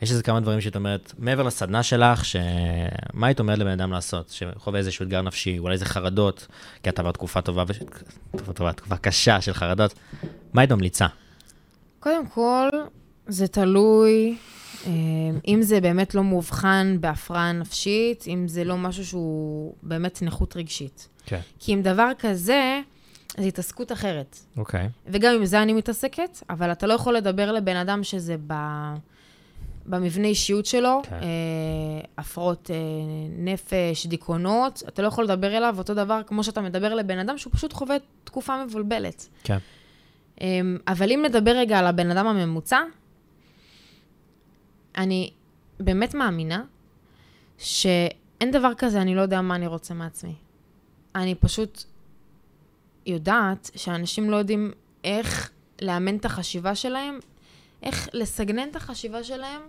[0.01, 2.35] יש איזה כמה דברים שאת אומרת, מעבר לסדנה שלך, ש...
[3.13, 4.29] מה היית אומרת לבן אדם לעשות?
[4.29, 6.47] שחווה איזשהו אתגר נפשי, אולי איזה חרדות,
[6.83, 7.79] כי את עברת תקופה טובה, וש...
[8.31, 9.93] תקופה טובה, תקופה קשה של חרדות.
[10.53, 11.07] מה היית ממליצה?
[11.99, 12.69] קודם כל,
[13.27, 14.37] זה תלוי
[14.87, 14.91] אה,
[15.47, 21.07] אם זה באמת לא מאובחן בהפרעה נפשית, אם זה לא משהו שהוא באמת נכות רגשית.
[21.25, 21.39] כן.
[21.59, 22.81] כי עם דבר כזה,
[23.37, 24.39] זו התעסקות אחרת.
[24.57, 24.89] אוקיי.
[25.07, 28.53] וגם עם זה אני מתעסקת, אבל אתה לא יכול לדבר לבן אדם שזה ב...
[29.85, 31.15] במבנה אישיות שלו, כן.
[31.15, 31.19] אה,
[32.17, 32.75] הפרעות אה,
[33.37, 37.53] נפש, דיכאונות, אתה לא יכול לדבר אליו אותו דבר כמו שאתה מדבר לבן אדם שהוא
[37.53, 39.27] פשוט חווה תקופה מבולבלת.
[39.43, 39.57] כן.
[40.41, 42.79] אה, אבל אם נדבר רגע על הבן אדם הממוצע,
[44.97, 45.31] אני
[45.79, 46.63] באמת מאמינה
[47.57, 50.35] שאין דבר כזה, אני לא יודע מה אני רוצה מעצמי.
[51.15, 51.83] אני פשוט
[53.05, 54.71] יודעת שאנשים לא יודעים
[55.03, 55.51] איך
[55.81, 57.19] לאמן את החשיבה שלהם,
[57.83, 59.61] איך לסגנן את החשיבה שלהם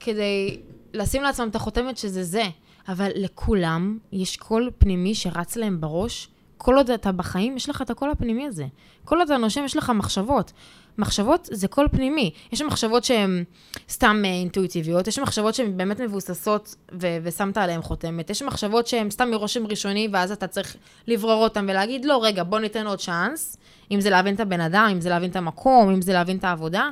[0.00, 0.60] כדי
[0.94, 2.44] לשים לעצמם את החותמת שזה זה.
[2.88, 6.28] אבל לכולם יש קול פנימי שרץ להם בראש.
[6.58, 8.66] כל עוד אתה בחיים, יש לך את הקול הפנימי הזה.
[9.04, 10.52] כל עוד אתה נושם, יש לך מחשבות.
[10.98, 12.30] מחשבות זה קול פנימי.
[12.52, 13.44] יש מחשבות שהן
[13.88, 19.10] סתם אה, אינטואיטיביות, יש מחשבות שהן באמת מבוססות ו- ושמת עליהן חותמת, יש מחשבות שהן
[19.10, 20.76] סתם מרושם ראשוני, ואז אתה צריך
[21.06, 23.56] לברור אותן ולהגיד, לא, רגע, בוא ניתן עוד צ'אנס,
[23.90, 26.44] אם זה להבין את הבן אדם, אם זה להבין את המקום, אם זה להבין את
[26.44, 26.90] העבודה.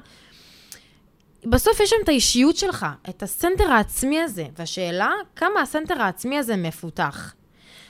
[1.47, 6.57] בסוף יש שם את האישיות שלך, את הסנטר העצמי הזה, והשאלה, כמה הסנטר העצמי הזה
[6.57, 7.35] מפותח.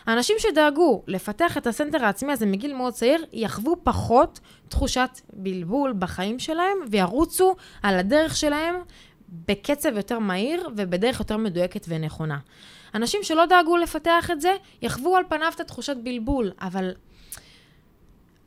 [0.07, 6.39] האנשים שדאגו לפתח את הסנטר העצמי הזה מגיל מאוד צעיר, יחוו פחות תחושת בלבול בחיים
[6.39, 8.75] שלהם, וירוצו על הדרך שלהם
[9.29, 12.39] בקצב יותר מהיר ובדרך יותר מדויקת ונכונה.
[12.95, 16.93] אנשים שלא דאגו לפתח את זה, יחוו על פניו את התחושת בלבול, אבל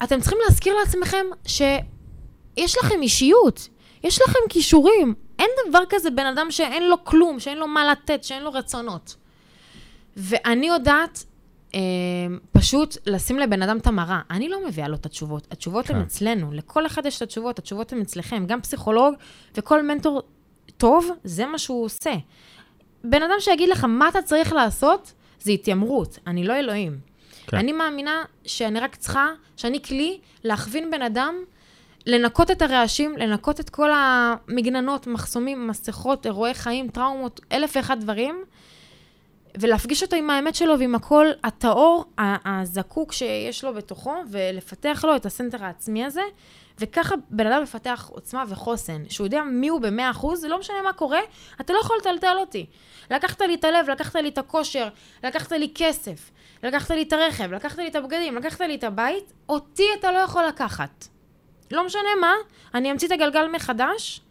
[0.04, 3.68] אתם צריכים להזכיר לעצמכם שיש לכם אישיות,
[4.08, 5.14] יש לכם כישורים.
[5.40, 9.16] אין דבר כזה בן אדם שאין לו כלום, שאין לו מה לתת, שאין לו רצונות.
[10.18, 11.24] ואני יודעת
[11.76, 11.80] אה,
[12.52, 14.22] פשוט לשים לבן אדם את המראה.
[14.32, 15.48] אני לא מביאה לו את התשובות.
[15.52, 15.96] התשובות כן.
[15.96, 16.52] הן אצלנו.
[16.52, 18.46] לכל אחד יש את התשובות, התשובות הן אצלכם.
[18.48, 19.14] גם פסיכולוג
[19.56, 20.22] וכל מנטור
[20.78, 22.14] טוב, זה מה שהוא עושה.
[23.04, 26.20] בן אדם שיגיד לך מה אתה צריך לעשות, זה התיימרות.
[26.28, 27.00] אני לא אלוהים.
[27.48, 27.58] כן.
[27.58, 29.28] אני מאמינה שאני רק צריכה,
[29.58, 31.36] שאני כלי להכווין בן אדם
[32.08, 38.44] לנקות את הרעשים, לנקות את כל המגננות, מחסומים, מסכות, אירועי חיים, טראומות, אלף ואחד דברים,
[39.60, 45.26] ולהפגיש אותו עם האמת שלו ועם הקול הטהור, הזקוק שיש לו בתוכו, ולפתח לו את
[45.26, 46.22] הסנטר העצמי הזה,
[46.80, 50.94] וככה בן אדם מפתח עוצמה וחוסן, שהוא יודע מי הוא במאה אחוז, לא משנה מה
[50.94, 51.20] קורה,
[51.62, 52.66] אתה לא יכול לטלטל אותי.
[53.12, 54.88] לקחת לי את הלב, לקחת לי את הכושר,
[55.24, 56.32] לקחת לי כסף,
[56.64, 60.18] לקחת לי את הרכב, לקחת לי את הבגדים, לקחת לי את הבית, אותי אתה לא
[60.18, 61.17] יכול לקחת.
[61.72, 62.34] לא משנה מה,
[62.74, 64.22] אני אמציא את הגלגל מחדש,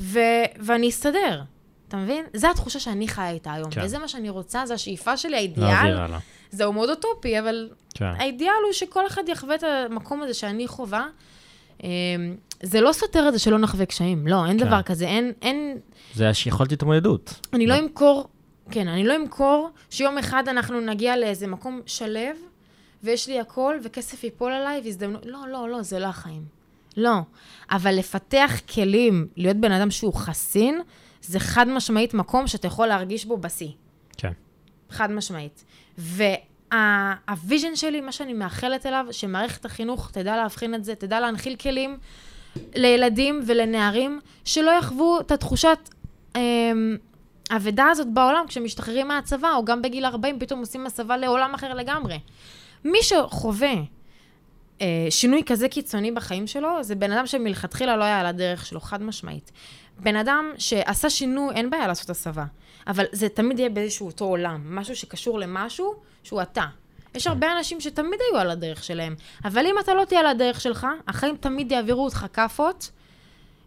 [0.00, 0.20] ו-
[0.58, 1.42] ואני אסתדר.
[1.88, 2.24] אתה מבין?
[2.34, 3.70] זו התחושה שאני חיה איתה היום.
[3.70, 3.80] כן.
[3.84, 5.96] וזה מה שאני רוצה, זו השאיפה שלי, האידיאל.
[6.50, 8.04] זהו מאוד אוטופי, אבל כן.
[8.04, 11.06] האידיאל הוא שכל אחד יחווה את המקום הזה שאני חווה.
[11.82, 11.88] אמ,
[12.62, 14.66] זה לא סותר את זה שלא נחווה קשיים, לא, אין כן.
[14.66, 15.78] דבר כזה, אין, אין,
[16.14, 17.34] זה יכולת התמודדות.
[17.52, 18.28] אני לא אמכור,
[18.70, 22.20] כן, אני לא אמכור שיום אחד אנחנו נגיע לאיזה מקום שלו,
[23.06, 26.42] ויש לי הכל, וכסף ייפול עליי, והזדמנות, לא, לא, לא, זה לא החיים.
[26.96, 27.18] לא.
[27.70, 30.80] אבל לפתח כלים, להיות בן אדם שהוא חסין,
[31.22, 33.70] זה חד משמעית מקום שאתה יכול להרגיש בו בשיא.
[34.16, 34.32] כן.
[34.90, 35.64] חד משמעית.
[35.98, 41.98] והוויז'ן שלי, מה שאני מאחלת אליו, שמערכת החינוך תדע להבחין את זה, תדע להנחיל כלים
[42.74, 45.78] לילדים ולנערים, שלא יחוו את התחושת
[46.36, 46.96] אמ,
[47.50, 52.18] האבדה הזאת בעולם כשמשתחררים מהצבא, או גם בגיל 40 פתאום עושים הסבה לעולם אחר לגמרי.
[52.84, 53.74] מי שחווה
[54.80, 58.80] אה, שינוי כזה קיצוני בחיים שלו, זה בן אדם שמלכתחילה לא היה על הדרך שלו,
[58.80, 59.52] חד משמעית.
[59.98, 62.44] בן אדם שעשה שינוי, אין בעיה לעשות הסבה,
[62.86, 66.64] אבל זה תמיד יהיה באיזשהו אותו עולם, משהו שקשור למשהו שהוא אתה.
[67.14, 69.14] יש הרבה אנשים שתמיד היו על הדרך שלהם,
[69.44, 72.90] אבל אם אתה לא תהיה על הדרך שלך, החיים תמיד יעבירו אותך כאפות,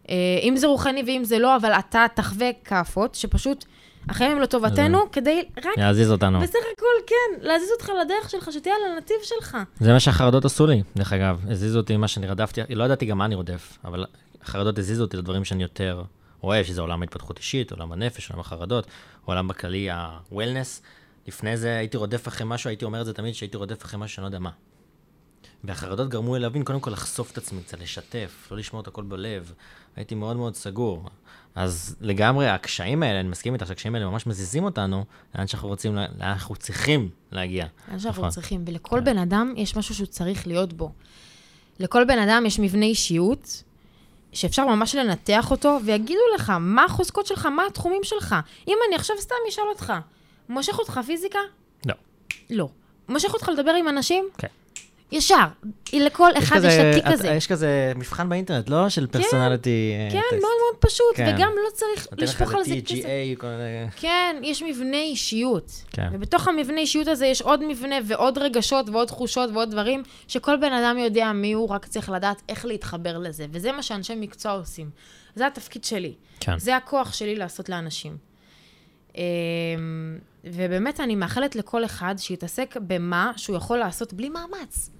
[0.08, 3.64] אה, אם זה רוחני ואם זה לא, אבל אתה תחווה כאפות, שפשוט
[4.08, 6.40] החיים הם לטובתנו, כדי רק יעזיז אותנו.
[6.40, 9.56] בסך הכל, כן, להזיז אותך לדרך שלך, שתהיה על הנתיב שלך.
[9.80, 11.40] זה מה שהחרדות עשו לי, דרך אגב.
[11.48, 14.06] הזיזו אותי ממה שאני רדפתי, לא ידעתי גם מה אני רודף, אבל
[14.42, 16.02] החרדות הזיזו אותי לדברים שאני יותר
[16.42, 18.86] אוהב, שזה עולם ההתפתחות אישית, עולם הנפש, עולם החרדות,
[19.24, 20.82] עולם בכללי ה-wellness.
[21.26, 24.14] לפני זה הייתי רודף אחרי משהו, הייתי אומר את זה תמיד, שהייתי רודף אחרי משהו
[24.14, 24.50] שאני לא יודע מה.
[25.64, 29.02] והחרדות גרמו לי להבין, קודם כל לחשוף את עצמי קצת, לשתף, לא לשמור את הכל
[29.02, 29.52] בלב.
[29.96, 31.08] הייתי מאוד מאוד סגור.
[31.54, 35.96] אז לגמרי, הקשיים האלה, אני מסכים איתך שהקשיים האלה ממש מזיזים אותנו לאן שאנחנו רוצים,
[35.96, 37.66] לאן אנחנו צריכים להגיע.
[37.88, 38.30] לאן שאנחנו נכון.
[38.30, 40.92] צריכים, ולכל בן אדם יש משהו שהוא צריך להיות בו.
[41.78, 43.62] לכל בן אדם יש מבנה אישיות,
[44.32, 48.36] שאפשר ממש לנתח אותו, ויגידו לך מה החוזקות שלך, מה התחומים שלך.
[48.68, 49.92] אם אני עכשיו סתם אשאל אותך,
[50.48, 51.38] מושך אותך פיזיקה?
[51.86, 51.94] לא.
[52.50, 52.68] לא.
[53.08, 54.28] מושך אותך לדבר עם אנשים?
[54.38, 54.48] כן.
[55.12, 55.46] ישר.
[55.92, 57.28] לכל אחד יש את התיק הזה.
[57.28, 58.88] יש כזה מבחן באינטרנט, לא?
[58.88, 59.92] של פרסונליטי.
[60.12, 61.34] כן, מאוד מאוד פשוט, כן.
[61.36, 62.94] וגם לא צריך לשפוך על זה כסף.
[62.94, 63.90] TGA, כל מיני...
[63.96, 65.84] כן, יש מבנה אישיות.
[65.90, 66.08] כן.
[66.12, 70.72] ובתוך המבנה אישיות הזה יש עוד מבנה ועוד רגשות ועוד תחושות ועוד דברים שכל בן
[70.72, 73.46] אדם יודע מי הוא, רק צריך לדעת איך להתחבר לזה.
[73.50, 74.90] וזה מה שאנשי מקצוע עושים.
[75.34, 76.14] זה התפקיד שלי.
[76.40, 76.58] כן.
[76.58, 78.16] זה הכוח שלי לעשות לאנשים.
[79.16, 79.22] אמ,
[80.44, 84.90] ובאמת, אני מאחלת לכל אחד שיתעסק במה שהוא יכול לעשות בלי מאמץ.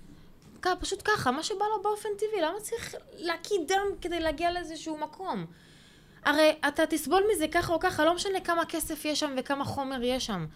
[0.62, 4.96] כ- פשוט ככה, מה שבא לו באופן טבעי, למה צריך להקיא דם כדי להגיע לאיזשהו
[4.98, 5.46] מקום?
[6.24, 10.02] הרי אתה תסבול מזה ככה או ככה, לא משנה כמה כסף יש שם וכמה חומר
[10.02, 10.46] יש שם.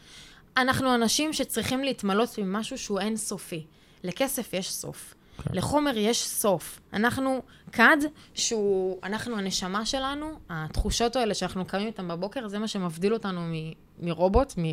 [0.56, 3.66] אנחנו אנשים שצריכים להתמלות ממשהו שהוא אינסופי.
[4.04, 5.14] לכסף יש סוף.
[5.44, 5.50] כן.
[5.54, 6.80] לחומר יש סוף.
[6.92, 7.42] אנחנו
[7.72, 7.96] כד
[8.34, 13.72] שהוא, אנחנו הנשמה שלנו, התחושות האלה שאנחנו קמים איתן בבוקר, זה מה שמבדיל אותנו מ-
[14.06, 14.72] מרובוט, מ-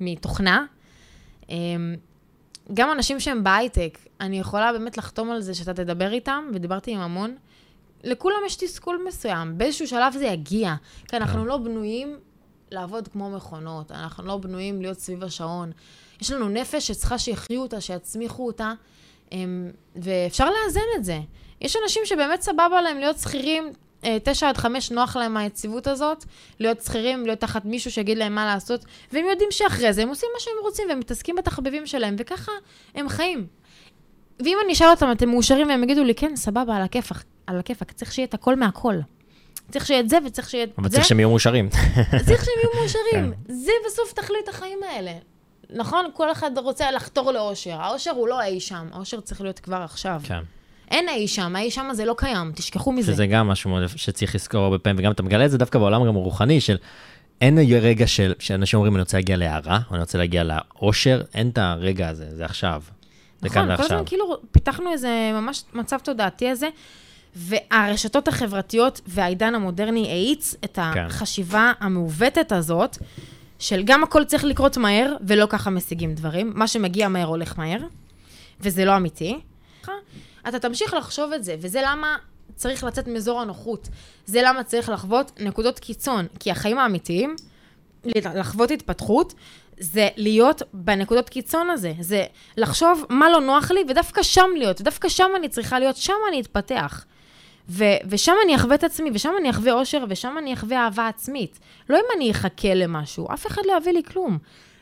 [0.00, 0.66] מתוכנה.
[2.74, 7.00] גם אנשים שהם בהייטק, אני יכולה באמת לחתום על זה שאתה תדבר איתם, ודיברתי עם
[7.00, 7.36] המון.
[8.04, 10.74] לכולם יש תסכול מסוים, באיזשהו שלב זה יגיע.
[11.08, 11.46] כי אנחנו כן.
[11.46, 12.16] לא בנויים
[12.70, 15.72] לעבוד כמו מכונות, אנחנו לא בנויים להיות סביב השעון.
[16.20, 18.72] יש לנו נפש שצריכה שיחיו אותה, שיצמיחו אותה,
[19.32, 21.20] אמ, ואפשר לאזן את זה.
[21.60, 23.72] יש אנשים שבאמת סבבה להם להיות שכירים, אה,
[24.22, 26.24] תשע עד חמש נוח להם היציבות הזאת,
[26.60, 30.28] להיות שכירים, להיות תחת מישהו שיגיד להם מה לעשות, והם יודעים שאחרי זה הם עושים
[30.34, 32.52] מה שהם רוצים, והם מתעסקים בתחביבים שלהם, וככה
[32.94, 33.46] הם חיים.
[34.44, 37.92] ואם אני אשאל אותם, אתם מאושרים, והם יגידו לי, כן, סבבה, על הכיפאק, על הכיפאק,
[37.92, 38.94] צריך שיהיה את הכל מהכל.
[39.70, 40.96] צריך שיהיה את זה, וצריך שיהיה את אבל זה.
[40.96, 41.68] צריך שהם יהיו מאושרים.
[42.26, 43.32] צריך שהם יהיו מאושרים.
[43.46, 43.52] כן.
[43.54, 45.12] זה בסוף תכלית החיים האלה.
[45.70, 46.06] נכון?
[46.14, 47.80] כל אחד רוצה לחתור לאושר.
[47.80, 50.20] האושר הוא לא אי שם, האושר צריך להיות כבר עכשיו.
[50.24, 50.40] כן.
[50.90, 53.12] אין אי שם, האי שם הזה לא קיים, תשכחו מזה.
[53.12, 56.16] שזה גם משהו שצריך לזכור הרבה פעמים, וגם אתה מגלה את זה דווקא בעולם גם
[56.16, 56.76] הרוחני, של
[57.40, 61.48] אין רגע של, שאנשים אומרים, אני רוצה להגיע להערה, או אני רוצה להגיע לאושר, אין
[61.48, 62.82] את הרגע הזה, זה עכשיו.
[63.40, 63.82] זה נכון, כל.
[63.82, 66.68] הזמן כאילו פיתחנו איזה ממש מצב תודעתי הזה,
[67.36, 71.04] והרשתות החברתיות והעידן המודרני האיץ את כן.
[71.06, 72.98] החשיבה המעוותת הזאת,
[73.58, 76.52] של גם הכל צריך לקרות מהר, ולא ככה משיגים דברים.
[76.54, 77.80] מה שמגיע מהר הולך מהר,
[78.60, 79.38] וזה לא אמיתי.
[80.48, 82.16] אתה תמשיך לחשוב את זה, וזה למה
[82.54, 83.88] צריך לצאת מאזור הנוחות.
[84.26, 87.36] זה למה צריך לחוות נקודות קיצון, כי החיים האמיתיים,
[88.34, 89.34] לחוות התפתחות,
[89.78, 91.92] זה להיות בנקודות קיצון הזה.
[92.00, 92.24] זה
[92.56, 96.40] לחשוב מה לא נוח לי, ודווקא שם להיות, ודווקא שם אני צריכה להיות, שם אני
[96.40, 97.04] אתפתח.
[97.68, 101.58] ו- ושם אני אחווה את עצמי, ושם אני אחווה אושר, ושם אני אחווה אהבה עצמית.
[101.90, 104.38] לא אם אני אחכה למשהו, אף אחד לא יביא לי כלום.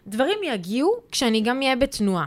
[0.06, 2.26] דברים יגיעו כשאני גם אהיה בתנועה.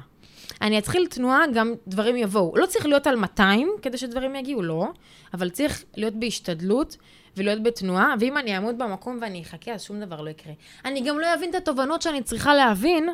[0.61, 2.53] אני אתחיל תנועה, גם דברים יבואו.
[2.55, 4.87] לא צריך להיות על 200 כדי שדברים יגיעו, לא,
[5.33, 6.97] אבל צריך להיות בהשתדלות
[7.37, 10.53] ולהיות בתנועה, ואם אני אעמוד במקום ואני אחכה, אז שום דבר לא יקרה.
[10.85, 13.09] אני גם לא אבין את התובנות שאני צריכה להבין,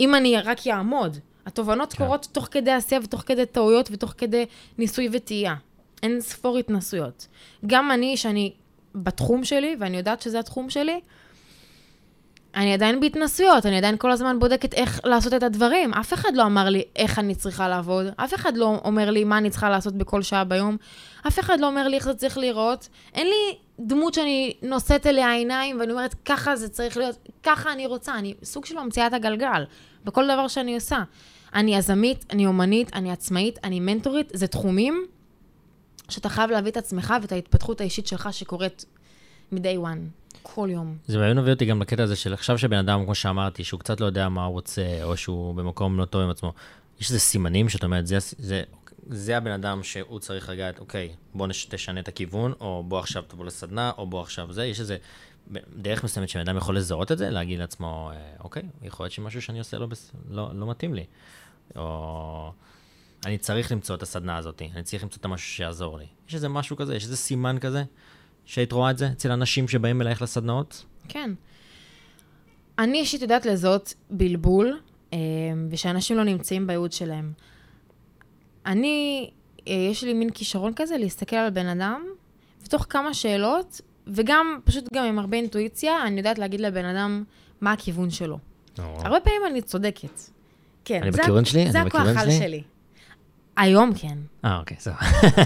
[0.00, 1.18] אם אני רק אעמוד.
[1.46, 2.04] התובנות כן.
[2.04, 4.46] קורות תוך כדי עשייה ותוך כדי טעויות ותוך כדי
[4.78, 5.54] ניסוי וטעייה.
[6.02, 7.26] אין ספור התנסויות.
[7.66, 8.52] גם אני, שאני
[8.94, 11.00] בתחום שלי, ואני יודעת שזה התחום שלי,
[12.58, 15.94] אני עדיין בהתנסויות, אני עדיין כל הזמן בודקת איך לעשות את הדברים.
[15.94, 19.38] אף אחד לא אמר לי איך אני צריכה לעבוד, אף אחד לא אומר לי מה
[19.38, 20.76] אני צריכה לעשות בכל שעה ביום,
[21.26, 22.88] אף אחד לא אומר לי איך זה צריך להיראות.
[23.14, 27.86] אין לי דמות שאני נושאת אליה עיניים ואני אומרת, ככה זה צריך להיות, ככה אני
[27.86, 28.14] רוצה.
[28.14, 29.64] אני סוג של ממציאה הגלגל,
[30.04, 31.02] בכל דבר שאני עושה.
[31.54, 35.06] אני יזמית, אני אומנית, אני עצמאית, אני מנטורית, זה תחומים
[36.08, 38.84] שאתה חייב להביא את עצמך ואת ההתפתחות האישית שלך שקורית
[39.52, 40.96] מ-day one, כל יום.
[41.06, 44.00] זה באמת מביא אותי גם לקטע הזה של עכשיו שבן אדם, כמו שאמרתי, שהוא קצת
[44.00, 46.52] לא יודע מה הוא רוצה, או שהוא במקום לא טוב עם עצמו,
[47.00, 48.62] יש איזה סימנים שאת אומרת, זה, זה,
[49.06, 53.22] זה הבן אדם שהוא צריך רגע, אוקיי, בוא נש, תשנה את הכיוון, או בוא עכשיו
[53.28, 54.96] תבוא לסדנה, או בוא עכשיו זה, יש איזה
[55.76, 59.42] דרך מסוימת שבן אדם יכול לזהות את זה, להגיד לעצמו, אה, אוקיי, יכול להיות שמשהו
[59.42, 60.12] שאני עושה לא, בס...
[60.30, 61.04] לא, לא מתאים לי.
[61.76, 62.52] או
[63.26, 66.06] אני צריך למצוא את הסדנה הזאת, אני צריך למצוא את המשהו שיעזור לי.
[66.28, 67.84] יש איזה משהו כזה, יש איזה סימן כזה,
[68.48, 70.84] שהיית רואה את זה אצל אנשים שבאים אלייך לסדנאות?
[71.08, 71.30] כן.
[72.78, 74.78] אני אישית יודעת לזהות בלבול,
[75.12, 75.18] אה,
[75.70, 77.32] ושאנשים לא נמצאים בייעוד שלהם.
[78.66, 79.30] אני,
[79.68, 82.02] אה, יש לי מין כישרון כזה להסתכל על בן אדם,
[82.64, 87.24] ותוך כמה שאלות, וגם, פשוט גם עם הרבה אינטואיציה, אני יודעת להגיד לבן אדם
[87.60, 88.38] מה הכיוון שלו.
[88.78, 90.20] הרבה פעמים אני צודקת.
[90.84, 91.72] כן, אני זה- בכיוון שלי?
[91.72, 92.38] זה אני הכוח על שלי?
[92.38, 92.62] שלי.
[93.56, 94.18] היום כן.
[94.44, 94.94] אה, אוקיי, זהו.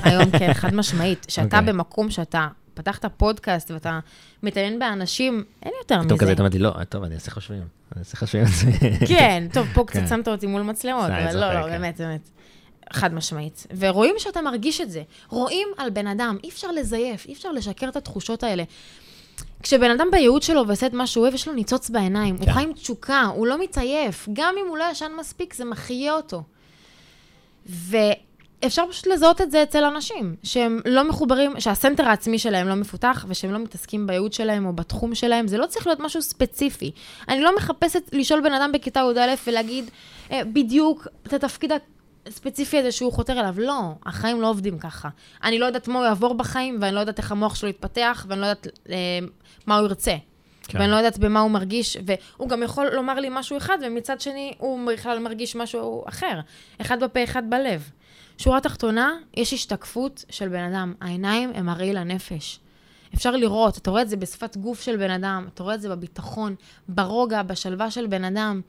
[0.04, 1.26] היום כן, חד משמעית.
[1.28, 1.72] שאתה אוקיי.
[1.72, 4.00] במקום שאתה פתחת פודקאסט ואתה
[4.42, 6.26] מתעניין באנשים, אין יותר פתאום כזה מזה.
[6.26, 7.62] היית אומרת לי, לא, טוב, אני אעשה חושבים.
[7.92, 8.70] אני אעשה חושבים על זה.
[9.06, 10.00] כן, טוב, פה כן.
[10.00, 11.70] קצת שמת אותי מול מצלמות, אני אבל לא, לא, כן.
[11.70, 12.28] באמת, באמת.
[12.92, 13.66] חד משמעית.
[13.78, 15.02] ורואים שאתה מרגיש את זה.
[15.28, 18.64] רואים על בן אדם, אי אפשר לזייף, אי אפשר לשקר את התחושות האלה.
[19.62, 22.36] כשבן אדם בייעוד שלו ועושה את מה שהוא אוהב, יש לו ניצוץ בעיניים.
[22.36, 22.52] הוא כן.
[22.52, 24.28] חי עם תשוקה, הוא לא מתעייף.
[24.32, 26.42] גם אם הוא לא ישן מספיק, זה מחיה אותו.
[28.62, 33.24] ואפשר פשוט לזהות את זה אצל אנשים, שהם לא מחוברים, שהסנטר העצמי שלהם לא מפותח,
[33.28, 35.48] ושהם לא מתעסקים בייעוד שלהם או בתחום שלהם.
[35.48, 36.90] זה לא צריך להיות משהו ספציפי.
[37.28, 39.90] אני לא מחפשת לשאול בן אדם בכיתה י"א ולהגיד
[40.32, 41.72] אה, בדיוק את התפקיד
[42.26, 43.54] הספציפי הזה שהוא חותר אליו.
[43.58, 45.08] לא, החיים לא עובדים ככה.
[45.44, 48.40] אני לא יודעת מה הוא יעבור בחיים, ואני לא יודעת איך המוח שלו יתפתח, ואני
[48.40, 48.96] לא יודעת אה,
[49.66, 50.16] מה הוא ירצה.
[50.62, 50.78] כן.
[50.78, 54.54] ואני לא יודעת במה הוא מרגיש, והוא גם יכול לומר לי משהו אחד, ומצד שני
[54.58, 56.40] הוא בכלל מרגיש משהו אחר.
[56.80, 57.90] אחד בפה, אחד בלב.
[58.38, 60.94] שורה תחתונה, יש השתקפות של בן אדם.
[61.00, 62.60] העיניים הם הראי לנפש.
[63.14, 65.88] אפשר לראות, אתה רואה את זה בשפת גוף של בן אדם, אתה רואה את זה
[65.88, 66.54] בביטחון,
[66.88, 68.60] ברוגע, בשלווה של בן אדם.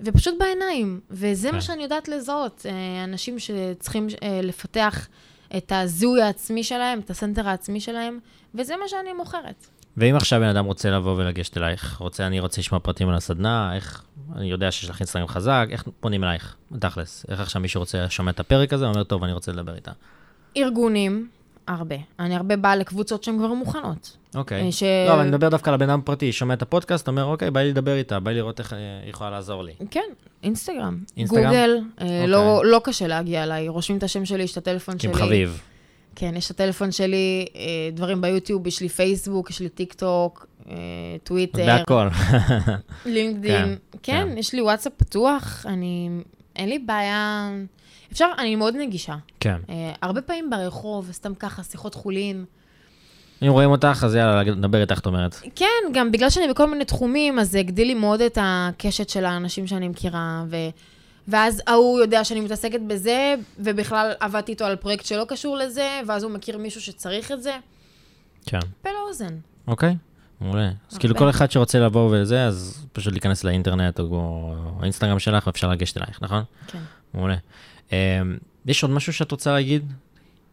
[0.00, 1.00] ופשוט בעיניים.
[1.10, 1.54] וזה כן.
[1.54, 2.66] מה שאני יודעת לזהות.
[2.68, 5.08] אה, אנשים שצריכים אה, לפתח
[5.56, 8.18] את הזיהוי העצמי שלהם, את הסנטר העצמי שלהם,
[8.54, 9.66] וזה מה שאני מוכרת.
[9.96, 13.74] ואם עכשיו בן אדם רוצה לבוא ולגשת אלייך, רוצה, אני רוצה לשמוע פרטים על הסדנה,
[13.74, 14.02] איך,
[14.36, 17.26] אני יודע שיש לך אינסטגרם חזק, איך פונים אלייך, תכלס?
[17.28, 19.90] איך עכשיו מישהו רוצה לשמע את הפרק הזה, אומר, טוב, אני רוצה לדבר איתה.
[20.56, 21.28] ארגונים,
[21.68, 21.94] הרבה.
[22.20, 24.16] אני הרבה באה לקבוצות שהן כבר מוכנות.
[24.34, 24.62] אוקיי.
[24.66, 27.24] אה, ש- לא, אבל אני מדבר דווקא על הבן אדם פרטי, שומע את הפודקאסט, אומר,
[27.24, 29.72] אוקיי, בא לי לדבר איתה, בא לי לראות איך אה, היא יכולה לעזור לי.
[29.90, 30.00] כן,
[30.42, 30.98] אינסטגרם.
[31.16, 31.44] אינסטגרם?
[31.44, 31.70] גוגל,
[32.00, 32.26] אה, אוקיי.
[32.26, 33.68] לא, לא קשה להגיע אליי.
[33.68, 35.10] רושמים את השם שלי, יש את הטלפון שלי.
[35.10, 35.60] קים חביב.
[36.20, 37.60] כן, יש את הטלפון שלי, אה,
[37.92, 40.74] דברים ביוטיוב, יש לי פייסבוק, יש לי טיק טוק, אה,
[41.24, 42.08] טוויטר, בהכל.
[43.06, 43.52] לינקדין.
[43.52, 44.38] כן, כן, כן.
[44.38, 46.10] יש לי וואטסאפ פתוח, אני...
[46.56, 47.50] אין לי בעיה...
[48.12, 49.16] אפשר, אני מאוד נגישה.
[49.40, 49.56] כן.
[49.70, 52.44] אה, הרבה פעמים ברחוב, סתם ככה, שיחות חולין.
[53.42, 55.36] אם רואים אותך, אז יאללה, נדבר איתך, את אומרת.
[55.56, 59.24] כן, גם בגלל שאני בכל מיני תחומים, אז זה הגדיל לי מאוד את הקשת של
[59.24, 60.56] האנשים שאני מכירה, ו...
[61.28, 66.22] ואז ההוא יודע שאני מתעסקת בזה, ובכלל עבדתי איתו על פרויקט שלא קשור לזה, ואז
[66.22, 67.56] הוא מכיר מישהו שצריך את זה.
[68.46, 68.58] כן.
[68.82, 69.38] פה לאוזן.
[69.66, 69.96] אוקיי,
[70.40, 70.70] מעולה.
[70.90, 70.98] אז.
[70.98, 75.96] כאילו כל אחד שרוצה לבוא וזה, אז פשוט להיכנס לאינטרנט או האינסטגרם שלך, ואפשר לגשת
[75.96, 76.42] אלייך, נכון?
[76.66, 76.78] כן.
[77.14, 77.36] מעולה.
[77.92, 77.96] אמ,
[78.66, 79.92] יש עוד משהו שאת רוצה להגיד?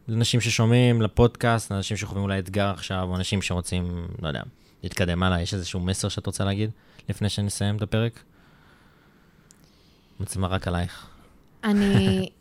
[0.08, 4.42] לאנשים ששומעים, לפודקאסט, לאנשים שחווים אולי אתגר עכשיו, או אנשים שרוצים, לא יודע,
[4.82, 6.70] להתקדם הלאה, יש איזשהו מסר שאת רוצה להגיד
[7.08, 8.22] לפני שנסיים את הפרק?
[10.20, 11.06] מצלמה רק עלייך.
[11.64, 12.28] אני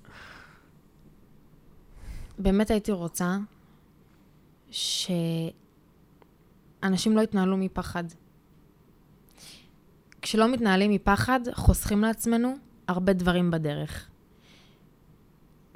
[2.39, 3.37] באמת הייתי רוצה
[4.71, 5.57] שאנשים
[7.17, 8.03] לא יתנהלו מפחד.
[10.21, 12.55] כשלא מתנהלים מפחד, חוסכים לעצמנו
[12.87, 14.09] הרבה דברים בדרך.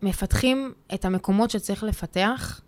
[0.04, 2.62] מפתחים את המקומות שצריך לפתח,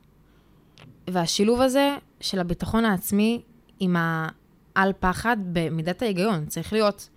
[1.09, 3.41] והשילוב הזה של הביטחון העצמי
[3.79, 7.09] עם העל פחד במידת ההיגיון, צריך להיות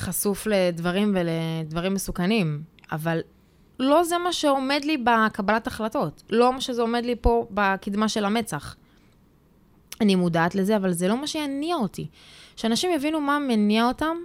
[0.00, 3.20] חשוף לדברים ולדברים מסוכנים, אבל
[3.78, 6.22] לא זה מה שעומד לי בקבלת החלטות.
[6.30, 8.76] לא מה שזה עומד לי פה בקדמה של המצח.
[10.00, 12.06] אני מודעת לזה, אבל זה לא מה שיניע אותי.
[12.56, 14.16] שאנשים יבינו מה מניע אותם,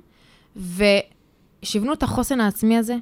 [0.55, 2.95] ושיבנו את החוסן העצמי הזה,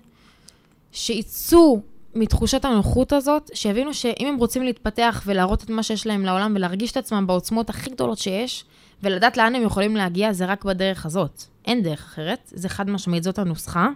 [0.91, 1.81] שיצאו
[2.15, 6.91] מתחושת הנוחות הזאת, שיבינו שאם הם רוצים להתפתח ולהראות את מה שיש להם לעולם ולהרגיש
[6.91, 8.65] את עצמם בעוצמות הכי גדולות שיש,
[9.03, 11.43] ולדעת לאן הם יכולים להגיע, זה רק בדרך הזאת.
[11.65, 13.89] אין דרך אחרת, זה חד משמעית, זאת הנוסחה.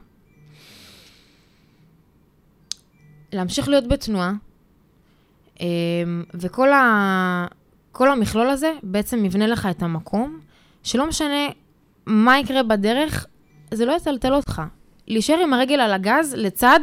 [3.33, 4.31] להמשיך להיות בתנועה,
[5.59, 7.47] אמ, וכל ה...
[7.91, 10.39] כל המכלול הזה בעצם יבנה לך את המקום,
[10.83, 11.47] שלא משנה
[12.05, 13.25] מה יקרה בדרך,
[13.73, 14.61] זה לא יטלטל אותך.
[15.07, 16.79] להישאר עם הרגל על הגז לצד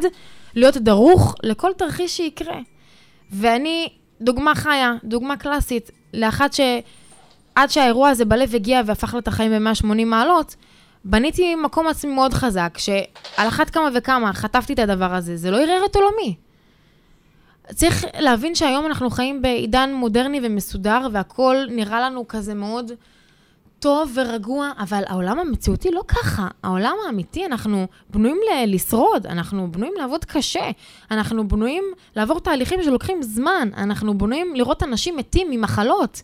[0.55, 2.59] להיות דרוך לכל תרחיש שיקרה.
[3.31, 3.89] ואני
[4.21, 6.53] דוגמה חיה, דוגמה קלאסית, לאחת
[7.59, 10.55] שעד שהאירוע הזה בלב הגיע והפך לה את החיים ב-180 מעלות,
[11.05, 15.57] בניתי מקום עצמי מאוד חזק, שעל אחת כמה וכמה חטפתי את הדבר הזה, זה לא
[15.61, 16.35] ערער את עולמי.
[17.73, 22.91] צריך להבין שהיום אנחנו חיים בעידן מודרני ומסודר, והכול נראה לנו כזה מאוד
[23.79, 26.47] טוב ורגוע, אבל העולם המציאותי לא ככה.
[26.63, 30.69] העולם האמיתי, אנחנו בנויים ל- לשרוד, אנחנו בנויים לעבוד קשה,
[31.11, 31.83] אנחנו בנויים
[32.15, 36.21] לעבור תהליכים שלוקחים זמן, אנחנו בנויים לראות אנשים מתים ממחלות.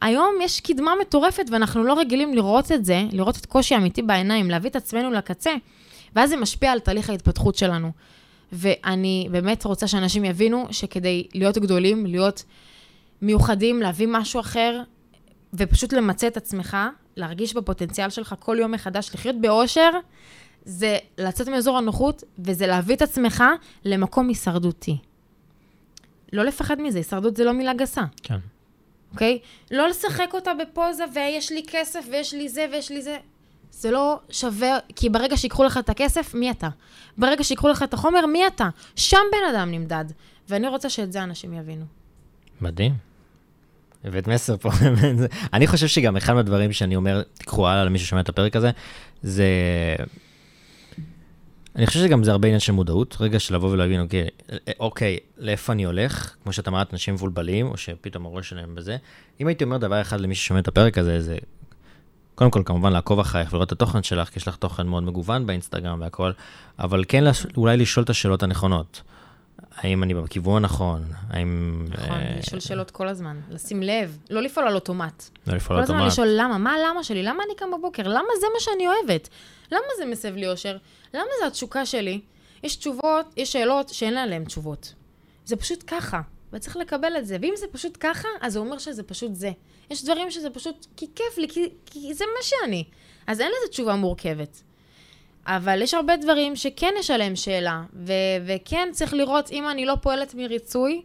[0.00, 4.50] היום יש קדמה מטורפת ואנחנו לא רגילים לראות את זה, לראות את קושי אמיתי בעיניים,
[4.50, 5.50] להביא את עצמנו לקצה,
[6.16, 7.92] ואז זה משפיע על תהליך ההתפתחות שלנו.
[8.52, 12.44] ואני באמת רוצה שאנשים יבינו שכדי להיות גדולים, להיות
[13.22, 14.82] מיוחדים, להביא משהו אחר,
[15.54, 16.76] ופשוט למצה את עצמך,
[17.16, 19.90] להרגיש בפוטנציאל שלך כל יום מחדש, לחיות באושר,
[20.64, 23.44] זה לצאת מאזור הנוחות, וזה להביא את עצמך
[23.84, 24.96] למקום הישרדותי.
[26.32, 28.02] לא לפחד מזה, הישרדות זה לא מילה גסה.
[28.22, 28.38] כן.
[29.12, 29.38] אוקיי?
[29.70, 33.16] לא לשחק אותה בפוזה, ויש לי כסף, ויש לי זה, ויש לי זה.
[33.70, 36.68] זה לא שווה, כי ברגע שיקחו לך את הכסף, מי אתה?
[37.18, 38.68] ברגע שיקחו לך את החומר, מי אתה?
[38.96, 40.04] שם בן אדם נמדד.
[40.48, 41.84] ואני רוצה שאת זה אנשים יבינו.
[42.60, 42.94] מדהים.
[44.04, 44.70] הבאת מסר פה.
[45.52, 48.70] אני חושב שגם אחד מהדברים שאני אומר, תיקחו הלאה למי ששומע את הפרק הזה,
[49.22, 49.46] זה...
[51.78, 54.28] אני חושב שגם זה הרבה עניין של מודעות, רגע של לבוא ולהבין, אוקיי,
[54.80, 56.34] אוקיי, לאיפה אני הולך?
[56.42, 58.96] כמו שאת אמרת, אנשים מבולבלים, או שפתאום הראש שלהם בזה.
[59.40, 61.36] אם הייתי אומר דבר אחד למי ששומע את הפרק הזה, זה
[62.34, 65.46] קודם כל, כמובן, לעקוב אחריך ולראות את התוכן שלך, כי יש לך תוכן מאוד מגוון
[65.46, 66.32] באינסטגרם והכל,
[66.78, 67.24] אבל כן
[67.56, 69.02] אולי לשאול את השאלות הנכונות.
[69.78, 71.04] האם אני בכיוון הנכון?
[71.30, 71.84] האם...
[71.88, 72.36] נכון, אה...
[72.38, 75.24] לשאול שאלות כל הזמן, לשים לב, לא לפעול על אוטומט.
[75.46, 75.98] לא לפעול על אוטומט.
[76.00, 77.22] כל הזמן לשאול למה, מה הלמה שלי?
[77.22, 78.08] למה אני קם בבוקר?
[78.08, 79.28] למה זה מה שאני אוהבת?
[79.72, 80.76] למה זה מסב לי אושר?
[81.14, 82.20] למה זה התשוקה שלי?
[82.62, 84.94] יש תשובות, יש שאלות שאין עליהן תשובות.
[85.44, 86.20] זה פשוט ככה,
[86.52, 87.36] וצריך לקבל את זה.
[87.42, 89.50] ואם זה פשוט ככה, אז זה אומר שזה פשוט זה.
[89.90, 92.84] יש דברים שזה פשוט כי כיף לי, כי, כי זה מה שאני.
[93.26, 94.62] אז אין לזה תשובה מורכבת.
[95.48, 98.12] אבל יש הרבה דברים שכן יש עליהם שאלה, ו-
[98.46, 101.02] וכן צריך לראות אם אני לא פועלת מריצוי,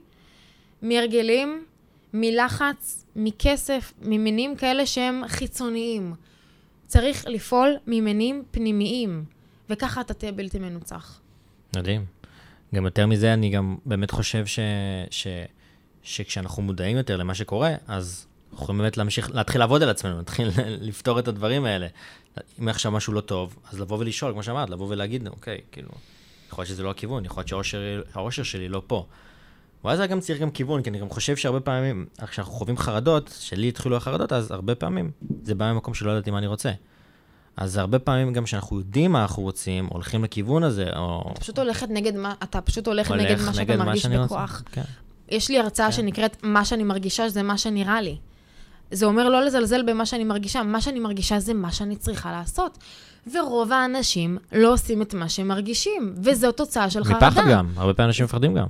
[0.82, 1.66] מהרגלים,
[2.14, 6.14] מלחץ, מכסף, ממניעים כאלה שהם חיצוניים.
[6.88, 9.26] צריך לפעול ממניעים פנימיים,
[9.70, 11.20] וככה אתה תהיה בלתי מנוצח.
[11.76, 12.06] מדהים.
[12.76, 14.60] גם יותר מזה, אני גם באמת חושב ש...
[15.12, 15.28] ש...
[16.04, 20.50] שכשאנחנו מודעים יותר למה שקורה, אז אנחנו יכולים באמת להמשיך, להתחיל לעבוד על עצמנו, להתחיל
[20.82, 21.88] לפתור את הדברים האלה.
[22.60, 25.90] אם עכשיו משהו לא טוב, אז לבוא ולשאול, כמו שאמרת, לבוא ולהגיד, אוקיי, כאילו,
[26.50, 29.06] יכול להיות שזה לא הכיוון, יכול להיות שהאושר שלי לא פה.
[29.84, 33.68] ואז גם צריך גם כיוון, כי אני גם חושב שהרבה פעמים, כשאנחנו חווים חרדות, שלי
[33.68, 35.12] התחילו החרדות, אז הרבה פעמים
[35.44, 36.72] זה בא ממקום שלא ידעתי מה אני רוצה.
[37.58, 41.32] אז הרבה פעמים גם כשאנחנו יודעים מה אנחנו רוצים, הולכים לכיוון הזה, או...
[41.32, 44.64] אתה פשוט הולכת נגד מה, אתה פשוט הולך נגד מה שאתה מרגיש בכוח.
[44.72, 44.82] כן.
[45.30, 45.92] יש לי הרצאה כן.
[45.92, 48.18] שנקראת מה שאני מרגישה, זה מה שנראה לי.
[48.92, 52.78] זה אומר לא לזלזל במה שאני מרגישה, מה שאני מרגישה זה מה שאני צריכה לעשות.
[53.34, 57.28] ורוב האנשים לא עושים את מה שהם מרגישים, וזו תוצאה של חרדה.
[57.28, 58.68] מפחד גם, הרבה פעמים אנשים מפחדים גם.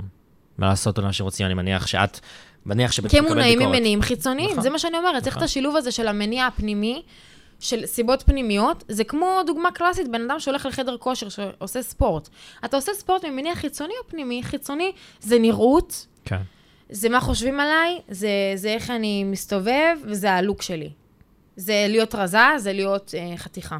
[0.57, 2.19] מה לעשות או מה שרוצים, אני מניח שאת,
[2.65, 3.43] מניח שבטח מקבלת ביקורת.
[3.45, 5.21] כי הם מונעים ממניעים חיצוניים, נכון, זה מה שאני אומרת, נכון.
[5.21, 7.01] צריך את השילוב הזה של המניע הפנימי,
[7.59, 12.29] של סיבות פנימיות, זה כמו דוגמה קלאסית, בן אדם שהולך לחדר כושר, שעושה ספורט.
[12.65, 14.43] אתה עושה ספורט ממניע חיצוני או פנימי?
[14.43, 16.41] חיצוני זה נראות, כן.
[16.95, 20.89] זה מה חושבים עליי, זה, זה איך אני מסתובב, וזה הלוק שלי.
[21.55, 23.77] זה להיות רזה, זה להיות אה, חתיכה.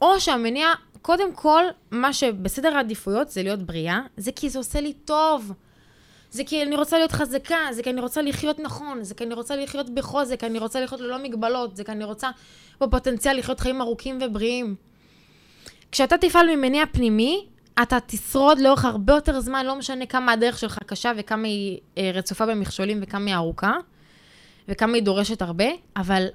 [0.00, 0.68] או שהמניע,
[1.02, 5.52] קודם כל, מה שבסדר העדיפויות זה להיות בריאה, זה כי זה עושה לי טוב.
[6.30, 9.34] זה כי אני רוצה להיות חזקה, זה כי אני רוצה לחיות נכון, זה כי אני
[9.34, 12.30] רוצה לחיות בחוזק, אני רוצה לחיות ללא מגבלות, זה כי אני רוצה
[12.80, 14.74] בפוטנציאל לחיות חיים ארוכים ובריאים.
[15.92, 17.46] כשאתה תפעל ממניע פנימי,
[17.82, 22.10] אתה תשרוד לאורך הרבה יותר זמן, לא משנה כמה הדרך שלך קשה וכמה היא אה,
[22.14, 23.72] רצופה במכשולים וכמה היא ארוכה,
[24.68, 25.64] וכמה היא דורשת הרבה,
[25.96, 26.26] אבל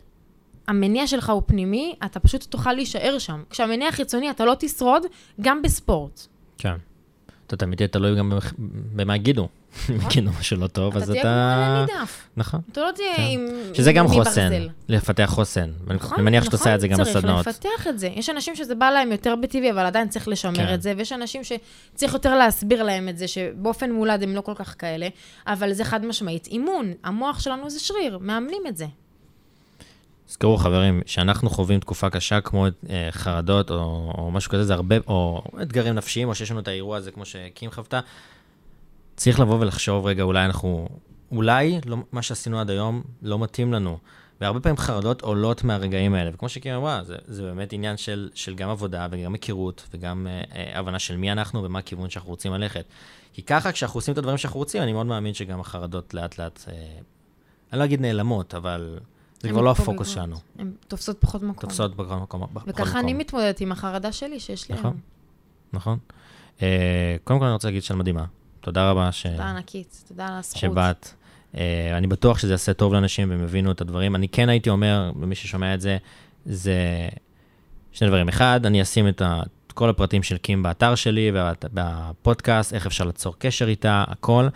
[0.68, 3.44] המניע שלך הוא פנימי, אתה פשוט תוכל להישאר שם.
[3.50, 5.04] כשהמניע החיצוני, אתה לא תשרוד,
[5.42, 6.22] גם בספורט.
[6.58, 6.76] כן.
[7.48, 8.32] אתה תמיד תהיה תלוי גם
[8.96, 9.48] במה יגידו.
[9.90, 11.86] אם יגידו משהו לא טוב, אז אתה תהיה אתה...
[11.88, 12.28] כמו נידף.
[12.38, 12.60] נכון.
[12.72, 13.24] אתה לא תהיה כן.
[13.30, 13.48] עם...
[13.74, 14.52] שזה גם חוסן.
[14.90, 15.72] לפתח חוסן.
[15.88, 17.46] נכון, אני מניח שאתה עושה את זה גם בסדנאות.
[17.46, 18.08] צריך לפתח את זה.
[18.16, 20.74] יש אנשים שזה בא להם יותר בטבעי, אבל עדיין צריך לשמר כן.
[20.74, 24.54] את זה, ויש אנשים שצריך יותר להסביר להם את זה, שבאופן מולד הם לא כל
[24.56, 25.08] כך כאלה,
[25.48, 26.94] אבל זה חד משמעית אימון.
[27.04, 28.86] המוח שלנו זה שריר, מאמנים את זה.
[30.28, 34.96] זכרו חברים, שאנחנו חווים תקופה קשה כמו אה, חרדות או, או משהו כזה, זה הרבה,
[35.08, 38.00] או אתגרים נפשיים, או שיש לנו את האירוע הזה כמו שקים חוותה,
[39.16, 40.90] צריך לבוא ולחשוב, רגע, אולי אנחנו,
[41.32, 43.98] אולי לא, מה שעשינו עד היום לא מתאים לנו.
[44.42, 48.56] והרבה פעמים חרדות עולות מהרגעים האלה, וכמו שקים אמרה, זה, זה באמת עניין של, של
[48.56, 52.54] גם עבודה וגם היכרות וגם אה, אה, הבנה של מי אנחנו ומה הכיוון שאנחנו רוצים
[52.54, 52.86] ללכת.
[53.34, 56.66] כי ככה, כשאנחנו עושים את הדברים שאנחנו רוצים, אני מאוד מאמין שגם החרדות לאט לאט,
[56.68, 56.74] אה,
[57.72, 59.00] אני לא אגיד נעלמות, אבל
[59.48, 59.72] זה כבר לא.
[59.72, 60.36] הפוקוס שלנו.
[60.60, 61.70] הן תופסות פחות מקום.
[61.70, 62.48] תופסות בכל מקום.
[62.68, 63.00] וככה.
[63.00, 64.92] אני מתמודדת עם החרדה שלי שיש לי נכון.
[64.92, 65.00] היום.
[65.74, 65.98] נכון.
[66.62, 68.26] אה, קודם כל אני רוצה להגיד שאת מדהימה.
[68.62, 69.26] תודה רבה ש...
[69.28, 70.62] תודה ענקית, תודה על הזכות.
[70.62, 71.10] שבאת.
[71.58, 74.16] אה, אני בטוח שזה יעשה טוב לאנשים והם יבינו את הדברים.
[74.16, 75.98] אני כן הייתי אומר, למי ששומע את זה,
[76.46, 76.80] זה
[77.92, 78.28] שני דברים.
[78.28, 79.42] אחד, אני אשים את ה...
[79.74, 84.48] כל הפרטים של קים באתר שלי ובפודקאסט, איך אפשר ליצור קשר איתה, הכל.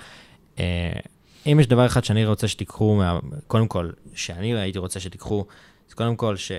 [1.52, 3.20] אם יש דבר אחד שאני רוצה שתיקחו, מה...
[3.48, 5.46] קודם כל, שאני הייתי רוצה שתיקחו,
[5.90, 6.52] זה קודם כל ש...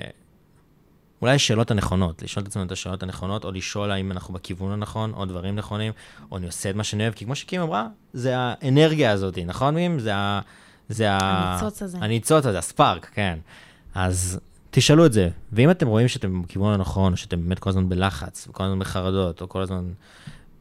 [1.22, 5.12] אולי השאלות הנכונות, לשאול את עצמנו את השאלות הנכונות, או לשאול האם אנחנו בכיוון הנכון,
[5.14, 5.92] או דברים נכונים,
[6.30, 9.74] או אני עושה את מה שאני אוהב, כי כמו שקים אמרה, זה האנרגיה הזאת, נכון,
[9.74, 9.98] מים?
[9.98, 10.40] זה ה...
[10.88, 11.18] זה ה...
[11.22, 11.98] הניצוץ הזה.
[12.00, 13.38] הניצוץ הזה, הספארק, כן.
[13.94, 18.46] אז תשאלו את זה, ואם אתם רואים שאתם בכיוון הנכון, שאתם באמת כל הזמן בלחץ,
[18.48, 19.92] וכל הזמן בחרדות, או כל הזמן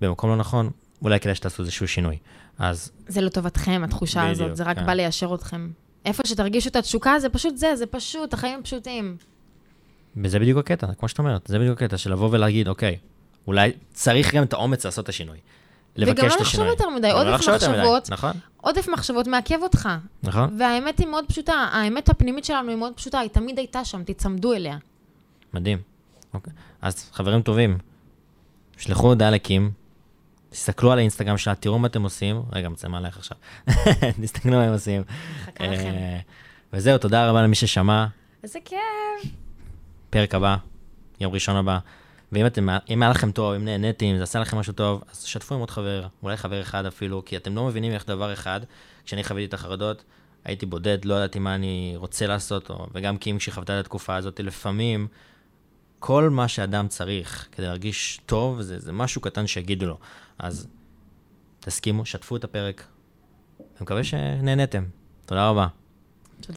[0.02, 0.70] במקום לא נכון,
[1.02, 2.18] אולי כדאי שתעשו איזשהו שינוי.
[2.60, 4.86] אז זה לטובתכם, התחושה בדיוק, הזאת, זה רק כן.
[4.86, 5.70] בא ליישר אתכם.
[6.06, 9.18] איפה שתרגישו את התשוקה, זה פשוט זה, זה פשוט, החיים פשוטים.
[10.18, 12.98] וזה בדיוק הקטע, כמו שאת אומרת, זה בדיוק הקטע של לבוא ולהגיד, אוקיי,
[13.48, 15.38] אולי צריך גם את האומץ לעשות את השינוי.
[15.96, 16.70] לבקש וגם לא את לחשוב השינוי.
[16.70, 18.10] יותר מדי, לא עודף לחשוב יותר מדי, מחשבות.
[18.12, 19.90] נכון, עודף מחשבות מעכב אותך.
[20.24, 20.56] נכון.
[20.60, 24.54] והאמת היא מאוד פשוטה, האמת הפנימית שלנו היא מאוד פשוטה, היא תמיד הייתה שם, תצמדו
[24.54, 24.78] אליה.
[25.54, 25.78] מדהים.
[26.34, 26.54] אוקיי.
[26.82, 27.78] אז חברים טובים,
[28.78, 29.72] שלחו הודעה לקים,
[30.50, 32.42] תסתכלו על האינסטגרם שלה, תראו מה אתם עושים.
[32.52, 33.38] רגע, מצלמה עליך עכשיו.
[34.22, 35.04] תסתכלו מה הם עושים.
[35.62, 36.20] אה,
[36.74, 38.06] וזהו, תודה רבה למי ששמע.
[38.44, 39.32] איזה כיף.
[40.10, 40.56] פרק הבא,
[41.20, 41.80] יום ראשון הבא.
[42.32, 45.24] ואם אתם, אם היה לכם טוב, אם נהניתם, אם זה עשה לכם משהו טוב, אז
[45.24, 48.60] שתפו עם עוד חבר, אולי חבר אחד אפילו, כי אתם לא מבינים איך דבר אחד,
[49.06, 50.04] כשאני חוויתי את החרדות,
[50.46, 54.40] הייתי בודד, לא ידעתי מה אני רוצה לעשות, או, וגם קים כשחוותה את התקופה הזאת,
[54.40, 55.08] לפעמים,
[56.00, 59.98] כל מה שאדם צריך כדי להרגיש טוב, זה, זה משהו קטן שיגידו לו.
[60.40, 60.68] אז
[61.60, 62.88] תסכימו, שתפו את הפרק,
[63.60, 64.84] אני מקווה שנהניתם.
[65.26, 65.68] תודה רבה.